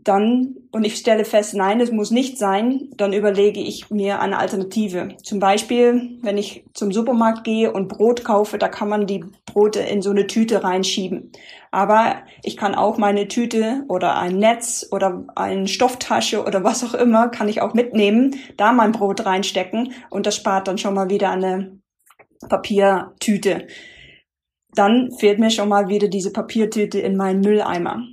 dann, 0.03 0.55
und 0.71 0.85
ich 0.85 0.95
stelle 0.95 1.25
fest, 1.25 1.53
nein, 1.53 1.79
es 1.81 1.91
muss 1.91 2.11
nicht 2.11 2.37
sein, 2.37 2.89
dann 2.97 3.13
überlege 3.13 3.59
ich 3.59 3.89
mir 3.89 4.19
eine 4.21 4.39
Alternative. 4.39 5.09
Zum 5.21 5.39
Beispiel, 5.39 6.19
wenn 6.21 6.37
ich 6.37 6.65
zum 6.73 6.91
Supermarkt 6.91 7.43
gehe 7.43 7.71
und 7.71 7.89
Brot 7.89 8.23
kaufe, 8.23 8.57
da 8.57 8.69
kann 8.69 8.89
man 8.89 9.05
die 9.05 9.25
Brote 9.45 9.81
in 9.81 10.01
so 10.01 10.11
eine 10.11 10.27
Tüte 10.27 10.63
reinschieben. 10.63 11.31
Aber 11.71 12.15
ich 12.43 12.57
kann 12.57 12.75
auch 12.75 12.97
meine 12.97 13.27
Tüte 13.27 13.83
oder 13.87 14.17
ein 14.17 14.37
Netz 14.37 14.87
oder 14.91 15.25
eine 15.35 15.67
Stofftasche 15.67 16.43
oder 16.43 16.63
was 16.63 16.83
auch 16.83 16.93
immer, 16.93 17.29
kann 17.29 17.49
ich 17.49 17.61
auch 17.61 17.73
mitnehmen, 17.73 18.35
da 18.57 18.71
mein 18.73 18.91
Brot 18.93 19.25
reinstecken 19.25 19.93
und 20.09 20.25
das 20.25 20.35
spart 20.35 20.67
dann 20.67 20.77
schon 20.77 20.93
mal 20.93 21.09
wieder 21.09 21.31
eine 21.31 21.82
Papiertüte. 22.47 23.67
Dann 24.75 25.11
fehlt 25.11 25.39
mir 25.39 25.49
schon 25.49 25.69
mal 25.69 25.87
wieder 25.87 26.07
diese 26.07 26.31
Papiertüte 26.31 26.99
in 26.99 27.15
meinen 27.15 27.41
Mülleimer. 27.41 28.03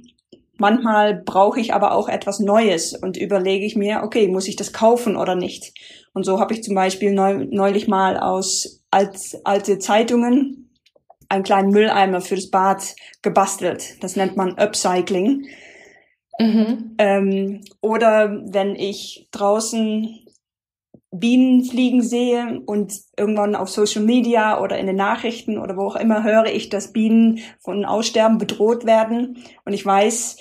Manchmal 0.58 1.14
brauche 1.14 1.58
ich 1.58 1.72
aber 1.72 1.92
auch 1.92 2.08
etwas 2.08 2.38
Neues 2.38 2.94
und 2.94 3.16
überlege 3.16 3.64
ich 3.64 3.76
mir, 3.76 4.02
okay, 4.04 4.28
muss 4.28 4.46
ich 4.46 4.56
das 4.56 4.74
kaufen 4.74 5.16
oder 5.16 5.34
nicht? 5.34 5.72
Und 6.12 6.24
so 6.24 6.38
habe 6.38 6.52
ich 6.52 6.62
zum 6.62 6.74
Beispiel 6.74 7.12
neulich 7.12 7.88
mal 7.88 8.18
aus 8.18 8.82
alte 8.90 9.78
Zeitungen 9.78 10.70
einen 11.30 11.44
kleinen 11.44 11.70
Mülleimer 11.70 12.20
für 12.20 12.34
das 12.34 12.50
Bad 12.50 12.94
gebastelt. 13.22 14.02
Das 14.02 14.16
nennt 14.16 14.36
man 14.36 14.58
Upcycling. 14.58 15.46
Mhm. 16.38 16.94
Ähm, 16.98 17.60
oder 17.80 18.42
wenn 18.46 18.74
ich 18.74 19.28
draußen 19.30 20.19
Bienen 21.12 21.64
fliegen 21.64 22.02
sehe 22.02 22.60
und 22.66 22.94
irgendwann 23.16 23.56
auf 23.56 23.68
Social 23.68 24.02
Media 24.02 24.60
oder 24.60 24.78
in 24.78 24.86
den 24.86 24.96
Nachrichten 24.96 25.58
oder 25.58 25.76
wo 25.76 25.82
auch 25.82 25.96
immer 25.96 26.22
höre 26.22 26.46
ich, 26.46 26.68
dass 26.68 26.92
Bienen 26.92 27.40
von 27.58 27.84
Aussterben 27.84 28.38
bedroht 28.38 28.86
werden 28.86 29.38
und 29.64 29.72
ich 29.72 29.84
weiß, 29.84 30.36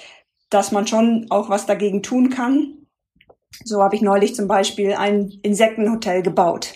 dass 0.50 0.72
man 0.72 0.86
schon 0.86 1.28
auch 1.30 1.50
was 1.50 1.66
dagegen 1.66 2.04
tun 2.04 2.30
kann. 2.30 2.86
So 3.64 3.82
habe 3.82 3.96
ich 3.96 4.02
neulich 4.02 4.36
zum 4.36 4.48
Beispiel 4.48 4.94
ein 4.94 5.32
Insektenhotel 5.42 6.22
gebaut 6.22 6.74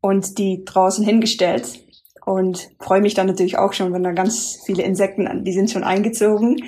und 0.00 0.38
die 0.38 0.64
draußen 0.64 1.04
hingestellt 1.04 1.84
und 2.24 2.70
freue 2.80 3.02
mich 3.02 3.14
dann 3.14 3.26
natürlich 3.26 3.58
auch 3.58 3.74
schon, 3.74 3.92
wenn 3.92 4.04
da 4.04 4.12
ganz 4.12 4.62
viele 4.64 4.84
Insekten, 4.84 5.44
die 5.44 5.52
sind 5.52 5.70
schon 5.70 5.84
eingezogen. 5.84 6.64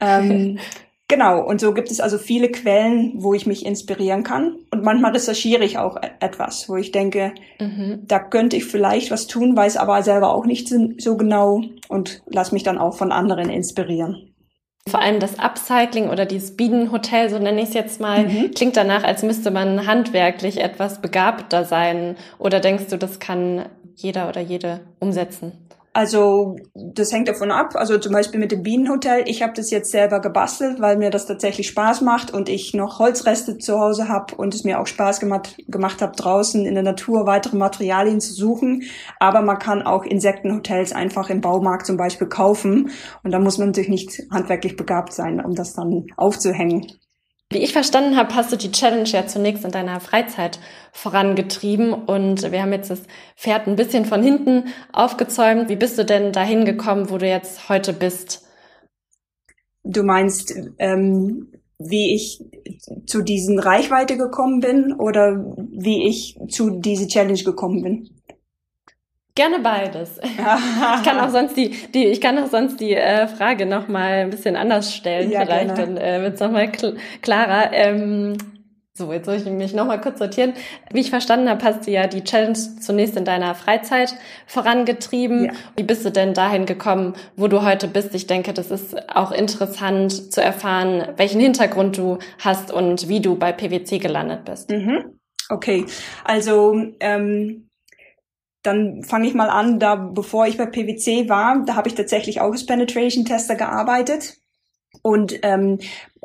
Ähm, 0.00 0.58
Genau, 1.12 1.42
und 1.42 1.60
so 1.60 1.74
gibt 1.74 1.90
es 1.90 2.00
also 2.00 2.16
viele 2.16 2.50
Quellen, 2.50 3.12
wo 3.16 3.34
ich 3.34 3.44
mich 3.44 3.66
inspirieren 3.66 4.22
kann. 4.22 4.56
Und 4.70 4.82
manchmal 4.82 5.12
recherchiere 5.12 5.62
ich 5.62 5.76
auch 5.76 5.98
e-, 5.98 6.08
etwas, 6.20 6.70
wo 6.70 6.76
ich 6.76 6.90
denke, 6.90 7.34
mhm. 7.60 7.98
da 8.06 8.18
könnte 8.18 8.56
ich 8.56 8.64
vielleicht 8.64 9.10
was 9.10 9.26
tun, 9.26 9.54
weiß 9.54 9.76
aber 9.76 10.02
selber 10.02 10.32
auch 10.32 10.46
nicht 10.46 10.68
so 10.70 11.16
genau 11.18 11.64
und 11.88 12.22
lass 12.30 12.50
mich 12.52 12.62
dann 12.62 12.78
auch 12.78 12.96
von 12.96 13.12
anderen 13.12 13.50
inspirieren. 13.50 14.32
Vor 14.88 15.02
allem 15.02 15.20
das 15.20 15.38
Upcycling 15.38 16.08
oder 16.08 16.24
dieses 16.24 16.56
Bienenhotel, 16.56 17.28
so 17.28 17.38
nenne 17.38 17.60
ich 17.60 17.68
es 17.68 17.74
jetzt 17.74 18.00
mal, 18.00 18.26
mhm. 18.26 18.52
klingt 18.52 18.78
danach, 18.78 19.04
als 19.04 19.22
müsste 19.22 19.50
man 19.50 19.86
handwerklich 19.86 20.62
etwas 20.62 21.02
begabter 21.02 21.66
sein. 21.66 22.16
Oder 22.38 22.58
denkst 22.60 22.86
du, 22.88 22.96
das 22.96 23.18
kann 23.18 23.66
jeder 23.96 24.30
oder 24.30 24.40
jede 24.40 24.80
umsetzen? 24.98 25.52
Also 25.94 26.56
das 26.74 27.12
hängt 27.12 27.28
davon 27.28 27.50
ab. 27.50 27.74
Also 27.74 27.98
zum 27.98 28.12
Beispiel 28.12 28.40
mit 28.40 28.50
dem 28.50 28.62
Bienenhotel. 28.62 29.24
Ich 29.26 29.42
habe 29.42 29.52
das 29.54 29.70
jetzt 29.70 29.90
selber 29.90 30.20
gebastelt, 30.20 30.80
weil 30.80 30.96
mir 30.96 31.10
das 31.10 31.26
tatsächlich 31.26 31.68
Spaß 31.68 32.00
macht 32.00 32.32
und 32.32 32.48
ich 32.48 32.72
noch 32.72 32.98
Holzreste 32.98 33.58
zu 33.58 33.78
Hause 33.78 34.08
habe 34.08 34.34
und 34.36 34.54
es 34.54 34.64
mir 34.64 34.80
auch 34.80 34.86
Spaß 34.86 35.20
gemacht, 35.20 35.56
gemacht 35.68 36.00
habe, 36.00 36.16
draußen 36.16 36.64
in 36.64 36.74
der 36.74 36.82
Natur 36.82 37.26
weitere 37.26 37.56
Materialien 37.56 38.20
zu 38.20 38.32
suchen. 38.32 38.84
Aber 39.18 39.42
man 39.42 39.58
kann 39.58 39.82
auch 39.82 40.04
Insektenhotels 40.04 40.92
einfach 40.92 41.28
im 41.28 41.42
Baumarkt 41.42 41.84
zum 41.84 41.98
Beispiel 41.98 42.28
kaufen. 42.28 42.90
Und 43.22 43.30
da 43.32 43.38
muss 43.38 43.58
man 43.58 43.68
natürlich 43.68 43.90
nicht 43.90 44.22
handwerklich 44.30 44.76
begabt 44.76 45.12
sein, 45.12 45.44
um 45.44 45.54
das 45.54 45.74
dann 45.74 46.06
aufzuhängen. 46.16 46.86
Wie 47.52 47.58
ich 47.58 47.72
verstanden 47.72 48.16
habe, 48.16 48.34
hast 48.34 48.50
du 48.50 48.56
die 48.56 48.72
Challenge 48.72 49.08
ja 49.08 49.26
zunächst 49.26 49.64
in 49.64 49.70
deiner 49.70 50.00
Freizeit 50.00 50.58
vorangetrieben 50.92 51.92
und 51.92 52.50
wir 52.50 52.62
haben 52.62 52.72
jetzt 52.72 52.90
das 52.90 53.02
Pferd 53.36 53.66
ein 53.66 53.76
bisschen 53.76 54.06
von 54.06 54.22
hinten 54.22 54.64
aufgezäumt. 54.92 55.68
Wie 55.68 55.76
bist 55.76 55.98
du 55.98 56.04
denn 56.04 56.32
dahin 56.32 56.64
gekommen, 56.64 57.10
wo 57.10 57.18
du 57.18 57.28
jetzt 57.28 57.68
heute 57.68 57.92
bist? 57.92 58.46
Du 59.84 60.02
meinst, 60.02 60.54
ähm, 60.78 61.52
wie 61.78 62.14
ich 62.14 62.42
zu 63.06 63.22
diesen 63.22 63.58
Reichweite 63.58 64.16
gekommen 64.16 64.60
bin 64.60 64.94
oder 64.94 65.44
wie 65.72 66.08
ich 66.08 66.38
zu 66.48 66.80
diese 66.80 67.06
Challenge 67.06 67.42
gekommen 67.42 67.82
bin? 67.82 68.21
Gerne 69.34 69.60
beides. 69.60 70.18
ich 70.22 71.04
kann 71.04 71.18
auch 71.20 71.30
sonst 71.30 71.56
die, 71.56 71.70
die 71.70 72.06
ich 72.06 72.20
kann 72.20 72.38
auch 72.38 72.48
sonst 72.48 72.80
die 72.80 72.94
äh, 72.94 73.26
Frage 73.26 73.64
noch 73.64 73.88
mal 73.88 74.12
ein 74.12 74.30
bisschen 74.30 74.56
anders 74.56 74.94
stellen. 74.94 75.30
Ja, 75.30 75.44
Vielleicht 75.44 75.74
gerne. 75.74 75.94
dann 75.94 75.96
äh, 75.96 76.22
wird's 76.22 76.40
noch 76.40 76.50
mal 76.50 76.70
kl 76.70 76.96
klarer. 77.22 77.72
Ähm, 77.72 78.36
so, 78.94 79.10
jetzt 79.10 79.24
soll 79.24 79.36
ich 79.36 79.46
mich 79.46 79.72
noch 79.72 79.86
mal 79.86 79.98
kurz 79.98 80.18
sortieren. 80.18 80.52
Wie 80.92 81.00
ich 81.00 81.08
verstanden 81.08 81.48
habe, 81.48 81.64
hast 81.64 81.86
du 81.86 81.90
ja 81.90 82.06
die 82.06 82.24
Challenge 82.24 82.58
zunächst 82.78 83.16
in 83.16 83.24
deiner 83.24 83.54
Freizeit 83.54 84.14
vorangetrieben. 84.46 85.46
Ja. 85.46 85.52
Wie 85.76 85.82
bist 85.82 86.04
du 86.04 86.10
denn 86.10 86.34
dahin 86.34 86.66
gekommen, 86.66 87.14
wo 87.34 87.48
du 87.48 87.62
heute 87.62 87.88
bist? 87.88 88.14
Ich 88.14 88.26
denke, 88.26 88.52
das 88.52 88.70
ist 88.70 89.08
auch 89.08 89.32
interessant 89.32 90.30
zu 90.30 90.42
erfahren, 90.42 91.08
welchen 91.16 91.40
Hintergrund 91.40 91.96
du 91.96 92.18
hast 92.38 92.70
und 92.70 93.08
wie 93.08 93.20
du 93.20 93.36
bei 93.36 93.52
PwC 93.52 93.98
gelandet 93.98 94.44
bist. 94.44 94.70
Mhm. 94.70 95.18
Okay, 95.48 95.86
also 96.24 96.74
ähm, 97.00 97.70
dann 98.62 99.02
fange 99.02 99.26
ich 99.26 99.34
mal 99.34 99.50
an, 99.50 99.78
da 99.78 99.96
bevor 99.96 100.46
ich 100.46 100.56
bei 100.56 100.66
PwC 100.66 101.28
war, 101.28 101.64
da 101.64 101.74
habe 101.74 101.88
ich 101.88 101.94
tatsächlich 101.94 102.40
auch 102.40 102.54
Penetration 102.66 103.24
Tester 103.24 103.56
gearbeitet. 103.56 104.36
Und 105.00 105.40
ähm, 105.42 105.78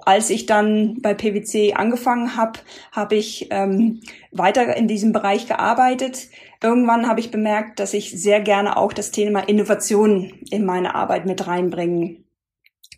als 0.05 0.29
ich 0.29 0.45
dann 0.45 1.01
bei 1.01 1.13
PwC 1.13 1.73
angefangen 1.73 2.35
habe, 2.35 2.59
habe 2.91 3.15
ich 3.15 3.47
ähm, 3.49 4.01
weiter 4.31 4.75
in 4.75 4.87
diesem 4.87 5.13
Bereich 5.13 5.47
gearbeitet. 5.47 6.27
Irgendwann 6.61 7.07
habe 7.07 7.19
ich 7.19 7.31
bemerkt, 7.31 7.79
dass 7.79 7.93
ich 7.93 8.11
sehr 8.11 8.41
gerne 8.41 8.77
auch 8.77 8.93
das 8.93 9.11
Thema 9.11 9.39
Innovation 9.39 10.33
in 10.51 10.65
meine 10.65 10.95
Arbeit 10.95 11.25
mit 11.25 11.47
reinbringen 11.47 12.25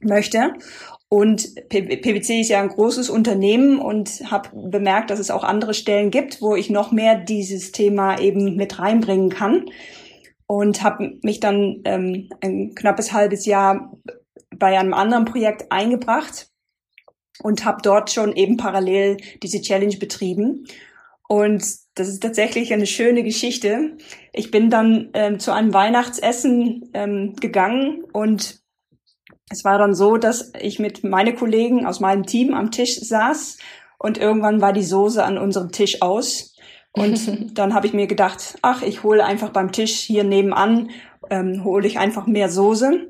möchte. 0.01 0.53
Und 1.09 1.55
PwC 1.69 2.41
ist 2.41 2.49
ja 2.49 2.61
ein 2.61 2.69
großes 2.69 3.09
Unternehmen 3.09 3.79
und 3.79 4.29
habe 4.29 4.49
bemerkt, 4.53 5.09
dass 5.09 5.19
es 5.19 5.31
auch 5.31 5.43
andere 5.43 5.73
Stellen 5.73 6.11
gibt, 6.11 6.39
wo 6.39 6.55
ich 6.55 6.69
noch 6.69 6.91
mehr 6.91 7.15
dieses 7.15 7.71
Thema 7.71 8.19
eben 8.19 8.55
mit 8.55 8.77
reinbringen 8.77 9.29
kann. 9.29 9.65
Und 10.45 10.83
habe 10.83 11.17
mich 11.21 11.39
dann 11.39 11.81
ähm, 11.85 12.29
ein 12.41 12.73
knappes 12.75 13.11
halbes 13.11 13.45
Jahr 13.45 13.91
bei 14.55 14.77
einem 14.79 14.93
anderen 14.93 15.25
Projekt 15.25 15.71
eingebracht 15.71 16.49
und 17.41 17.65
habe 17.65 17.81
dort 17.83 18.11
schon 18.11 18.35
eben 18.35 18.57
parallel 18.57 19.17
diese 19.41 19.61
Challenge 19.61 19.97
betrieben. 19.97 20.65
Und 21.27 21.63
das 21.95 22.07
ist 22.07 22.21
tatsächlich 22.21 22.73
eine 22.73 22.87
schöne 22.87 23.23
Geschichte. 23.23 23.97
Ich 24.33 24.49
bin 24.49 24.69
dann 24.69 25.09
ähm, 25.13 25.39
zu 25.39 25.53
einem 25.53 25.73
Weihnachtsessen 25.73 26.89
ähm, 26.93 27.35
gegangen 27.35 28.03
und 28.13 28.58
es 29.49 29.65
war 29.65 29.77
dann 29.77 29.93
so, 29.93 30.17
dass 30.17 30.51
ich 30.59 30.79
mit 30.79 31.03
meinen 31.03 31.35
Kollegen 31.35 31.85
aus 31.85 31.99
meinem 31.99 32.25
Team 32.25 32.53
am 32.53 32.71
Tisch 32.71 32.99
saß 32.99 33.57
und 33.97 34.17
irgendwann 34.17 34.61
war 34.61 34.73
die 34.73 34.83
Soße 34.83 35.23
an 35.23 35.37
unserem 35.37 35.71
Tisch 35.71 36.01
aus. 36.01 36.55
Und 36.91 37.53
dann 37.57 37.73
habe 37.73 37.87
ich 37.87 37.93
mir 37.93 38.07
gedacht, 38.07 38.57
ach, 38.61 38.81
ich 38.81 39.03
hole 39.03 39.25
einfach 39.25 39.49
beim 39.49 39.71
Tisch 39.71 39.99
hier 39.99 40.23
nebenan, 40.23 40.91
ähm, 41.29 41.63
hole 41.63 41.87
ich 41.87 41.99
einfach 41.99 42.27
mehr 42.27 42.49
Soße. 42.49 43.07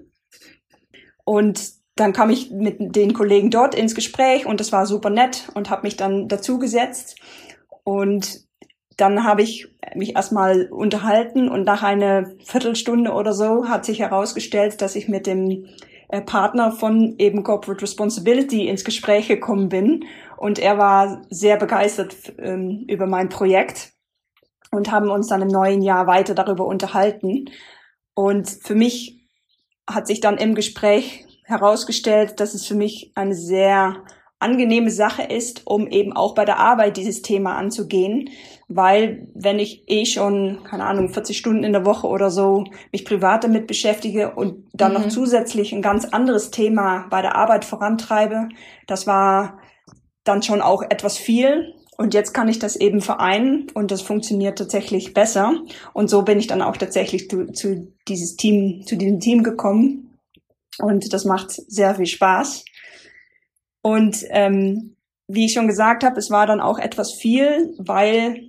Und 1.26 1.80
dann 1.96 2.14
kam 2.14 2.30
ich 2.30 2.50
mit 2.50 2.96
den 2.96 3.14
Kollegen 3.14 3.52
dort 3.52 3.76
ins 3.76 3.94
Gespräch 3.94 4.46
und 4.46 4.62
das 4.62 4.72
war 4.72 4.86
super 4.86 5.10
nett 5.10 5.50
und 5.54 5.70
habe 5.70 5.84
mich 5.84 5.98
dann 5.98 6.30
dazu 6.30 6.58
gesetzt. 6.58 7.18
Und 7.84 8.48
dann 8.96 9.26
habe 9.26 9.42
ich 9.42 9.68
mich 9.96 10.16
erstmal 10.16 10.68
unterhalten 10.68 11.50
und 11.50 11.66
nach 11.66 11.84
einer 11.84 12.32
Viertelstunde 12.46 13.12
oder 13.12 13.34
so 13.34 13.68
hat 13.68 13.86
sich 13.86 14.00
herausgestellt, 14.00 14.82
dass 14.82 14.96
ich 14.96 15.08
mit 15.08 15.28
dem 15.28 15.68
äh, 16.10 16.22
Partner 16.22 16.72
von 16.72 17.16
eben 17.18 17.44
Corporate 17.44 17.82
Responsibility 17.82 18.68
ins 18.68 18.84
Gespräch 18.84 19.28
gekommen 19.28 19.70
bin. 19.70 20.06
Und 20.38 20.60
er 20.60 20.78
war 20.78 21.22
sehr 21.30 21.58
begeistert 21.58 22.16
ähm, 22.40 22.86
über 22.88 23.08
mein 23.08 23.30
Projekt 23.30 23.94
und 24.72 24.92
haben 24.92 25.10
uns 25.10 25.28
dann 25.28 25.42
im 25.42 25.48
neuen 25.48 25.82
Jahr 25.82 26.08
weiter 26.08 26.34
darüber 26.36 26.66
unterhalten. 26.66 27.46
Und 28.14 28.50
für 28.50 28.76
mich 28.76 29.28
hat 29.88 30.08
sich 30.08 30.20
dann 30.20 30.38
im 30.38 30.56
Gespräch 30.56 31.26
herausgestellt, 31.44 32.40
dass 32.40 32.54
es 32.54 32.66
für 32.66 32.76
mich 32.76 33.12
eine 33.16 33.36
sehr 33.36 34.04
angenehme 34.40 34.92
Sache 34.92 35.24
ist, 35.24 35.66
um 35.66 35.88
eben 35.88 36.14
auch 36.14 36.34
bei 36.34 36.46
der 36.46 36.60
Arbeit 36.60 36.98
dieses 36.98 37.22
Thema 37.22 37.56
anzugehen, 37.56 38.30
weil 38.70 39.28
wenn 39.34 39.58
ich 39.58 39.84
eh 39.88 40.06
schon, 40.06 40.64
keine 40.64 40.86
Ahnung, 40.86 41.10
40 41.10 41.36
Stunden 41.36 41.64
in 41.64 41.74
der 41.74 41.86
Woche 41.86 42.08
oder 42.08 42.30
so 42.30 42.66
mich 42.92 43.04
privat 43.04 43.44
damit 43.44 43.66
beschäftige 43.66 44.36
und 44.36 44.68
dann 44.74 44.94
mhm. 44.94 45.00
noch 45.00 45.08
zusätzlich 45.10 45.74
ein 45.74 45.82
ganz 45.82 46.06
anderes 46.06 46.52
Thema 46.52 47.08
bei 47.10 47.24
der 47.24 47.36
Arbeit 47.36 47.66
vorantreibe, 47.66 48.48
das 48.86 49.08
war 49.08 49.60
dann 50.24 50.44
schon 50.44 50.62
auch 50.62 50.84
etwas 50.84 51.18
viel. 51.18 51.74
Und 51.98 52.14
jetzt 52.14 52.34
kann 52.34 52.48
ich 52.48 52.60
das 52.60 52.78
eben 52.78 53.02
vereinen 53.02 53.68
und 53.74 53.92
das 53.92 54.02
funktioniert 54.02 54.58
tatsächlich 54.58 55.14
besser. 55.14 55.54
Und 55.94 56.10
so 56.10 56.22
bin 56.22 56.40
ich 56.40 56.48
dann 56.48 56.62
auch 56.62 56.78
tatsächlich 56.78 57.30
zu, 57.30 57.52
zu 57.52 57.92
dieses 58.08 58.38
Team, 58.38 58.84
zu 58.86 58.96
diesem 58.96 59.20
Team 59.20 59.44
gekommen. 59.44 60.18
Und 60.78 61.12
das 61.12 61.26
macht 61.26 61.52
sehr 61.52 61.96
viel 61.96 62.06
Spaß. 62.06 62.64
Und 63.82 64.24
ähm, 64.30 64.96
wie 65.28 65.46
ich 65.46 65.54
schon 65.54 65.68
gesagt 65.68 66.04
habe, 66.04 66.18
es 66.18 66.32
war 66.32 66.48
dann 66.48 66.62
auch 66.62 66.80
etwas 66.80 67.12
viel, 67.12 67.74
weil 67.78 68.49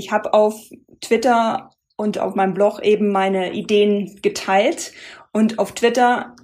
ich 0.00 0.10
habe 0.10 0.34
auf 0.34 0.56
Twitter 1.00 1.70
und 1.96 2.18
auf 2.18 2.34
meinem 2.34 2.54
Blog 2.54 2.82
eben 2.82 3.12
meine 3.12 3.52
Ideen 3.52 4.18
geteilt. 4.22 4.92
Und 5.32 5.58
auf 5.58 5.72
Twitter 5.72 6.34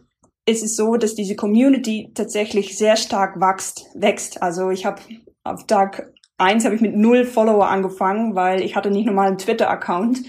ist 0.44 0.62
es 0.62 0.76
so, 0.76 0.96
dass 0.96 1.14
diese 1.14 1.34
Community 1.34 2.12
tatsächlich 2.14 2.78
sehr 2.78 2.96
stark 2.96 3.40
wächst. 3.40 3.86
wächst. 3.94 4.42
Also 4.42 4.70
ich 4.70 4.86
habe 4.86 5.00
auf 5.42 5.66
Tag 5.66 6.12
eins 6.38 6.64
habe 6.64 6.74
ich 6.74 6.82
mit 6.82 6.94
null 6.94 7.24
Follower 7.24 7.68
angefangen, 7.68 8.34
weil 8.34 8.62
ich 8.62 8.76
hatte 8.76 8.90
nicht 8.90 9.06
normal 9.06 9.28
einen 9.28 9.38
Twitter-Account. 9.38 10.20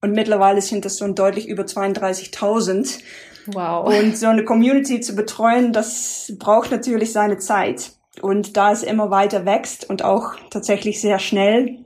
Und 0.00 0.12
mittlerweile 0.12 0.60
sind 0.60 0.84
das 0.84 0.98
schon 0.98 1.14
deutlich 1.14 1.46
über 1.46 1.64
32.000. 1.64 3.00
Wow. 3.46 3.86
Und 3.86 4.16
so 4.16 4.26
eine 4.26 4.44
Community 4.44 5.00
zu 5.00 5.14
betreuen, 5.14 5.72
das 5.72 6.32
braucht 6.38 6.70
natürlich 6.70 7.12
seine 7.12 7.38
Zeit. 7.38 7.92
Und 8.22 8.56
da 8.56 8.72
es 8.72 8.82
immer 8.82 9.10
weiter 9.10 9.44
wächst 9.44 9.88
und 9.88 10.02
auch 10.02 10.36
tatsächlich 10.50 11.00
sehr 11.00 11.18
schnell, 11.18 11.83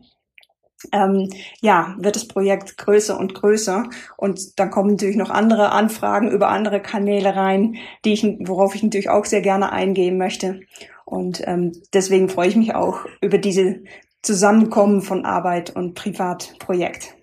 ähm, 0.92 1.28
ja, 1.61 1.94
wird 1.99 2.16
das 2.16 2.28
Projekt 2.28 2.78
größer 2.78 3.18
und 3.18 3.35
größer. 3.35 3.85
Und 4.16 4.58
dann 4.58 4.70
kommen 4.70 4.90
natürlich 4.90 5.16
noch 5.16 5.30
andere 5.30 5.73
Anfragen 5.73 6.30
über 6.30 6.49
andere 6.49 6.80
Kanäle 6.80 7.37
rein, 7.37 7.76
die 8.04 8.12
ich, 8.12 8.25
worauf 8.40 8.75
ich 8.75 8.82
natürlich 8.82 9.11
auch 9.11 9.25
sehr 9.25 9.42
gerne 9.42 9.73
eingehen 9.73 10.18
möchte. 10.18 10.61
Und 11.04 11.42
ähm, 11.47 11.73
deswegen 11.92 12.28
freue 12.28 12.49
ich 12.49 12.56
mich 12.56 12.75
auch 12.75 13.00
über 13.20 13.38
diese 13.38 13.80
Zusammenkommen 14.23 15.00
von 15.00 15.25
Arbeit 15.25 15.75
und 15.75 15.94
Privatprojekt. 15.94 17.14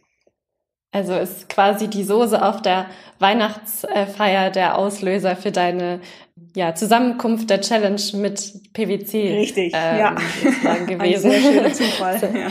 Also 0.91 1.13
ist 1.13 1.50
quasi 1.50 1.89
die 1.89 2.05
Soße 2.05 2.41
auf 2.41 2.62
der 2.62 2.85
Weihnachtsfeier 3.19 4.50
der 4.50 4.77
Auslöser 4.77 5.35
für 5.35 5.51
deine 5.51 6.00
ja, 6.55 6.74
Zusammenkunft 6.74 7.50
der 7.50 7.59
Challenge 7.59 8.01
mit 8.13 8.74
PwC. 8.74 9.38
Richtig, 9.39 9.74
ähm, 9.75 10.00
ja. 10.00 10.15
gewesen. 10.85 11.00
Ein 11.31 11.41
sehr 11.41 11.41
schöner 11.41 11.74
Zufall. 11.74 12.19
ja. 12.33 12.47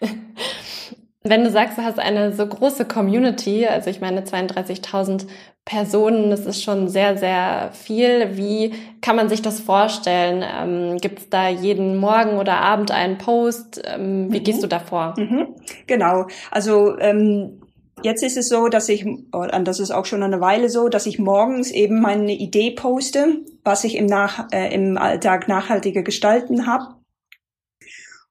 Wenn 1.26 1.42
du 1.42 1.50
sagst, 1.50 1.78
du 1.78 1.82
hast 1.82 1.98
eine 1.98 2.32
so 2.32 2.46
große 2.46 2.84
Community, 2.84 3.66
also 3.66 3.88
ich 3.88 4.02
meine 4.02 4.24
32.000 4.24 5.26
Personen, 5.64 6.28
das 6.28 6.44
ist 6.44 6.62
schon 6.62 6.88
sehr, 6.88 7.16
sehr 7.16 7.70
viel. 7.72 8.36
Wie 8.36 8.74
kann 9.00 9.16
man 9.16 9.30
sich 9.30 9.40
das 9.40 9.60
vorstellen? 9.60 10.44
Ähm, 10.46 10.98
Gibt 10.98 11.18
es 11.20 11.30
da 11.30 11.48
jeden 11.48 11.96
Morgen 11.96 12.36
oder 12.36 12.58
Abend 12.58 12.90
einen 12.90 13.16
Post? 13.16 13.80
Ähm, 13.86 14.30
wie 14.30 14.40
mhm. 14.40 14.44
gehst 14.44 14.62
du 14.62 14.66
da 14.66 14.78
vor? 14.78 15.14
Mhm. 15.16 15.54
Genau, 15.86 16.26
also 16.50 16.98
ähm, 16.98 17.62
jetzt 18.02 18.22
ist 18.22 18.36
es 18.36 18.50
so, 18.50 18.68
dass 18.68 18.90
ich, 18.90 19.06
und 19.06 19.64
das 19.64 19.80
ist 19.80 19.90
auch 19.90 20.04
schon 20.04 20.22
eine 20.22 20.42
Weile 20.42 20.68
so, 20.68 20.90
dass 20.90 21.06
ich 21.06 21.18
morgens 21.18 21.70
eben 21.70 22.02
meine 22.02 22.34
Idee 22.34 22.72
poste, 22.72 23.38
was 23.64 23.84
ich 23.84 23.96
im, 23.96 24.04
Nach 24.04 24.48
äh, 24.52 24.74
im 24.74 24.98
Alltag 24.98 25.48
nachhaltiger 25.48 26.02
gestalten 26.02 26.66
habe. 26.66 26.96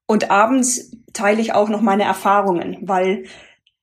Und 0.06 0.30
abends 0.30 0.92
teile 1.14 1.40
ich 1.40 1.54
auch 1.54 1.70
noch 1.70 1.80
meine 1.80 2.04
Erfahrungen, 2.04 2.76
weil 2.82 3.24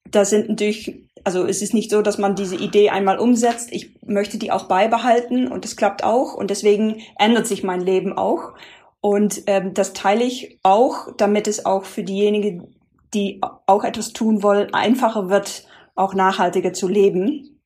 da 0.05 0.25
sind 0.25 0.49
natürlich, 0.49 1.09
also 1.23 1.45
es 1.45 1.61
ist 1.61 1.73
nicht 1.73 1.89
so, 1.89 2.01
dass 2.01 2.17
man 2.17 2.35
diese 2.35 2.55
Idee 2.55 2.89
einmal 2.89 3.17
umsetzt. 3.17 3.69
Ich 3.71 3.95
möchte 4.05 4.37
die 4.37 4.51
auch 4.51 4.67
beibehalten 4.67 5.47
und 5.47 5.63
das 5.63 5.75
klappt 5.75 6.03
auch 6.03 6.35
und 6.35 6.51
deswegen 6.51 7.01
ändert 7.17 7.47
sich 7.47 7.63
mein 7.63 7.81
Leben 7.81 8.13
auch. 8.13 8.53
Und 8.99 9.43
ähm, 9.47 9.73
das 9.73 9.93
teile 9.93 10.23
ich 10.23 10.59
auch, 10.61 11.07
damit 11.17 11.47
es 11.47 11.65
auch 11.65 11.85
für 11.85 12.03
diejenigen, 12.03 12.75
die 13.13 13.41
auch 13.65 13.83
etwas 13.83 14.13
tun 14.13 14.43
wollen, 14.43 14.73
einfacher 14.73 15.29
wird, 15.29 15.65
auch 15.95 16.13
nachhaltiger 16.13 16.73
zu 16.73 16.87
leben. 16.87 17.59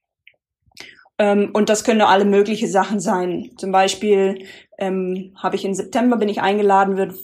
Ähm, 1.17 1.51
und 1.53 1.69
das 1.69 1.83
können 1.83 2.01
alle 2.01 2.25
mögliche 2.25 2.67
Sachen 2.67 2.99
sein. 2.99 3.51
Zum 3.57 3.71
Beispiel 3.71 4.45
ähm, 4.77 5.33
habe 5.35 5.55
ich 5.55 5.65
im 5.65 5.73
September 5.73 6.17
bin 6.17 6.29
ich 6.29 6.41
eingeladen 6.41 6.97
wird, 6.97 7.15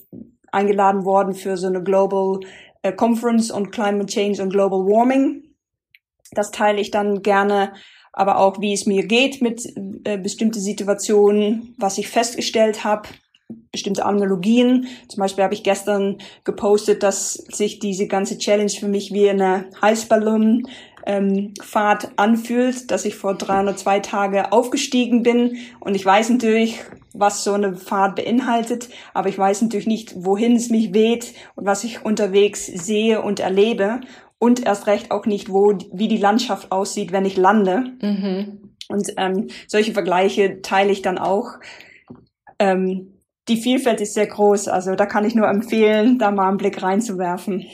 eingeladen 0.52 1.06
worden 1.06 1.34
für 1.34 1.58
so 1.58 1.68
eine 1.68 1.84
Global 1.84 2.40
äh, 2.82 2.92
Conference 2.92 3.52
on 3.52 3.72
Climate 3.72 4.08
Change 4.08 4.42
und 4.42 4.52
Global 4.52 4.80
Warming. 4.80 5.44
Das 6.32 6.52
teile 6.52 6.80
ich 6.80 6.92
dann 6.92 7.22
gerne, 7.22 7.74
aber 8.14 8.38
auch 8.38 8.60
wie 8.60 8.74
es 8.74 8.86
mir 8.86 9.06
geht 9.06 9.42
mit 9.42 9.66
äh, 10.06 10.18
bestimmte 10.18 10.60
Situationen, 10.60 11.76
was 11.78 11.98
ich 11.98 12.10
festgestellt 12.10 12.84
habe, 12.84 13.10
bestimmte 13.72 14.06
Analogien. 14.06 14.88
Zum 15.08 15.20
Beispiel 15.20 15.44
habe 15.44 15.54
ich 15.54 15.64
gestern 15.64 16.18
gepostet, 16.44 17.04
dass 17.04 17.34
sich 17.34 17.80
diese 17.80 18.08
ganze 18.08 18.38
Challenge 18.38 18.70
für 18.70 18.88
mich 18.88 19.14
wie 19.14 19.30
eine 19.30 19.70
Heißballon 19.82 20.68
ähm, 21.06 21.54
Fahrt 21.62 22.12
anfühlt, 22.16 22.92
dass 22.92 23.06
ich 23.06 23.16
vor 23.16 23.36
302 23.36 24.00
Tage 24.02 24.52
aufgestiegen 24.52 25.24
bin 25.24 25.58
und 25.80 25.96
ich 25.96 26.06
weiß 26.06 26.30
natürlich, 26.30 26.80
was 27.14 27.44
so 27.44 27.54
eine 27.54 27.76
Fahrt 27.76 28.16
beinhaltet, 28.16 28.90
aber 29.14 29.30
ich 29.30 29.38
weiß 29.38 29.62
natürlich 29.64 29.88
nicht, 29.88 30.14
wohin 30.16 30.56
es 30.56 30.70
mich 30.70 30.94
weht 30.94 31.34
und 31.56 31.66
was 31.66 31.84
ich 31.84 32.06
unterwegs 32.06 32.66
sehe 32.66 33.22
und 33.22 33.40
erlebe 33.40 34.02
und 34.40 34.66
erst 34.66 34.88
recht 34.88 35.12
auch 35.12 35.26
nicht, 35.26 35.50
wo 35.50 35.78
wie 35.94 36.08
die 36.08 36.18
Landschaft 36.18 36.72
aussieht, 36.72 37.12
wenn 37.12 37.26
ich 37.26 37.38
lande. 37.38 37.84
Mhm. 38.02 38.76
Und 38.90 39.14
ähm, 39.18 39.48
solche 39.68 39.94
Vergleiche 39.94 40.62
teile 40.62 40.92
ich 40.92 41.02
dann 41.02 41.18
auch. 41.18 41.60
Ähm, 42.60 43.20
die 43.48 43.58
Vielfalt 43.58 44.02
ist 44.02 44.14
sehr 44.14 44.28
groß, 44.28 44.68
also 44.68 44.96
da 44.96 45.06
kann 45.06 45.26
ich 45.26 45.36
nur 45.36 45.48
empfehlen, 45.48 46.18
da 46.18 46.32
mal 46.32 46.48
einen 46.48 46.58
Blick 46.58 46.82
reinzuwerfen. 46.82 47.66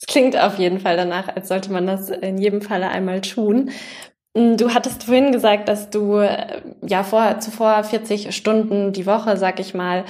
Es 0.00 0.06
klingt 0.06 0.36
auf 0.36 0.58
jeden 0.58 0.80
Fall 0.80 0.96
danach, 0.96 1.28
als 1.28 1.48
sollte 1.48 1.70
man 1.70 1.86
das 1.86 2.10
in 2.10 2.38
jedem 2.38 2.60
Falle 2.60 2.88
einmal 2.88 3.20
tun. 3.20 3.70
Mm, 4.36 4.56
du 4.56 4.74
hattest 4.74 5.04
vorhin 5.04 5.32
gesagt, 5.32 5.68
dass 5.68 5.90
du 5.90 6.18
äh, 6.18 6.60
ja 6.86 7.02
vorher 7.02 7.40
zuvor 7.40 7.82
40 7.82 8.36
Stunden 8.36 8.92
die 8.92 9.06
Woche, 9.06 9.36
sag 9.36 9.58
ich 9.58 9.72
mal, 9.72 10.04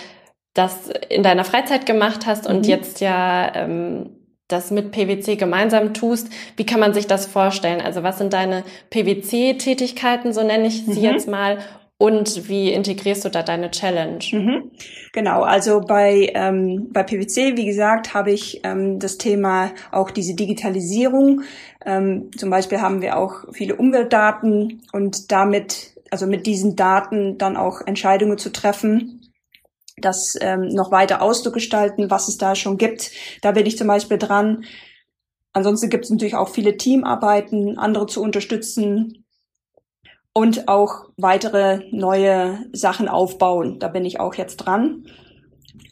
das 0.52 0.90
in 1.08 1.22
deiner 1.22 1.44
Freizeit 1.44 1.86
gemacht 1.86 2.26
hast 2.26 2.46
und 2.46 2.64
mhm. 2.64 2.70
jetzt 2.70 3.00
ja 3.00 3.54
ähm, 3.54 4.10
das 4.48 4.70
mit 4.70 4.90
PwC 4.90 5.36
gemeinsam 5.36 5.94
tust. 5.94 6.28
Wie 6.56 6.66
kann 6.66 6.80
man 6.80 6.94
sich 6.94 7.06
das 7.06 7.26
vorstellen? 7.26 7.80
Also 7.80 8.02
was 8.02 8.18
sind 8.18 8.32
deine 8.32 8.64
PwC-Tätigkeiten, 8.90 10.32
so 10.32 10.42
nenne 10.42 10.66
ich 10.66 10.84
sie 10.84 11.00
mhm. 11.00 11.04
jetzt 11.04 11.28
mal, 11.28 11.58
und 11.98 12.48
wie 12.48 12.72
integrierst 12.72 13.24
du 13.24 13.30
da 13.30 13.42
deine 13.42 13.70
Challenge? 13.70 14.18
Mhm. 14.30 14.70
Genau, 15.12 15.42
also 15.42 15.80
bei, 15.80 16.30
ähm, 16.34 16.88
bei 16.92 17.02
PwC, 17.02 17.56
wie 17.56 17.64
gesagt, 17.64 18.12
habe 18.12 18.32
ich 18.32 18.60
ähm, 18.64 18.98
das 18.98 19.16
Thema 19.16 19.72
auch 19.92 20.10
diese 20.10 20.34
Digitalisierung. 20.34 21.42
Ähm, 21.86 22.30
zum 22.36 22.50
Beispiel 22.50 22.80
haben 22.82 23.00
wir 23.00 23.16
auch 23.16 23.44
viele 23.52 23.76
Umweltdaten 23.76 24.82
und 24.92 25.32
damit, 25.32 25.94
also 26.10 26.26
mit 26.26 26.46
diesen 26.46 26.76
Daten 26.76 27.38
dann 27.38 27.56
auch 27.56 27.80
Entscheidungen 27.86 28.36
zu 28.36 28.52
treffen, 28.52 29.32
das 29.96 30.36
ähm, 30.42 30.68
noch 30.68 30.90
weiter 30.90 31.22
auszugestalten, 31.22 32.10
was 32.10 32.28
es 32.28 32.36
da 32.36 32.54
schon 32.54 32.76
gibt. 32.76 33.10
Da 33.40 33.52
bin 33.52 33.64
ich 33.64 33.78
zum 33.78 33.86
Beispiel 33.86 34.18
dran. 34.18 34.64
Ansonsten 35.54 35.88
gibt 35.88 36.04
es 36.04 36.10
natürlich 36.10 36.34
auch 36.34 36.50
viele 36.50 36.76
Teamarbeiten, 36.76 37.78
andere 37.78 38.06
zu 38.06 38.20
unterstützen, 38.20 39.25
und 40.36 40.68
auch 40.68 41.06
weitere 41.16 41.88
neue 41.92 42.58
Sachen 42.74 43.08
aufbauen. 43.08 43.78
Da 43.78 43.88
bin 43.88 44.04
ich 44.04 44.20
auch 44.20 44.34
jetzt 44.34 44.58
dran. 44.58 45.06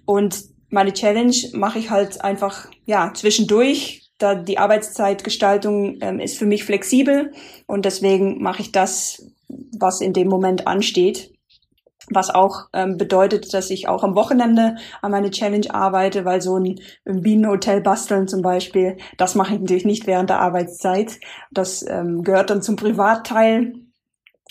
Und 0.04 0.38
meine 0.68 0.92
Challenge 0.92 1.34
mache 1.54 1.78
ich 1.78 1.88
halt 1.88 2.22
einfach 2.22 2.68
ja 2.84 3.10
zwischendurch. 3.14 4.10
Da 4.18 4.34
die 4.34 4.58
Arbeitszeitgestaltung 4.58 5.96
ähm, 6.02 6.20
ist 6.20 6.36
für 6.36 6.44
mich 6.44 6.64
flexibel 6.64 7.32
und 7.66 7.86
deswegen 7.86 8.42
mache 8.42 8.60
ich 8.60 8.70
das, 8.70 9.26
was 9.78 10.02
in 10.02 10.12
dem 10.12 10.28
Moment 10.28 10.66
ansteht. 10.66 11.32
Was 12.10 12.28
auch 12.28 12.66
ähm, 12.74 12.98
bedeutet, 12.98 13.54
dass 13.54 13.70
ich 13.70 13.88
auch 13.88 14.04
am 14.04 14.14
Wochenende 14.14 14.76
an 15.00 15.10
meine 15.10 15.30
Challenge 15.30 15.74
arbeite, 15.74 16.26
weil 16.26 16.42
so 16.42 16.58
ein, 16.58 16.80
Bienenhotel 17.06 17.80
basteln 17.80 18.28
zum 18.28 18.42
Beispiel, 18.42 18.98
das 19.16 19.36
mache 19.36 19.54
ich 19.54 19.60
natürlich 19.60 19.86
nicht 19.86 20.06
während 20.06 20.28
der 20.28 20.40
Arbeitszeit. 20.40 21.18
Das 21.50 21.82
ähm, 21.88 22.22
gehört 22.22 22.50
dann 22.50 22.60
zum 22.60 22.76
Privatteil 22.76 23.72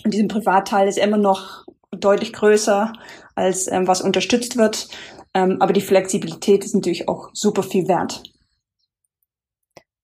und 0.04 0.14
diesen 0.14 0.28
Privatteil 0.28 0.88
ist 0.88 0.98
immer 0.98 1.18
noch 1.18 1.66
deutlich 1.92 2.34
größer, 2.34 2.94
als 3.36 3.72
ähm, 3.72 3.88
was 3.88 4.02
unterstützt 4.02 4.58
wird. 4.58 4.88
Ähm, 5.34 5.58
aber 5.60 5.74
die 5.74 5.82
Flexibilität 5.82 6.64
ist 6.64 6.76
natürlich 6.76 7.08
auch 7.08 7.30
super 7.34 7.64
viel 7.64 7.88
wert. 7.88 8.24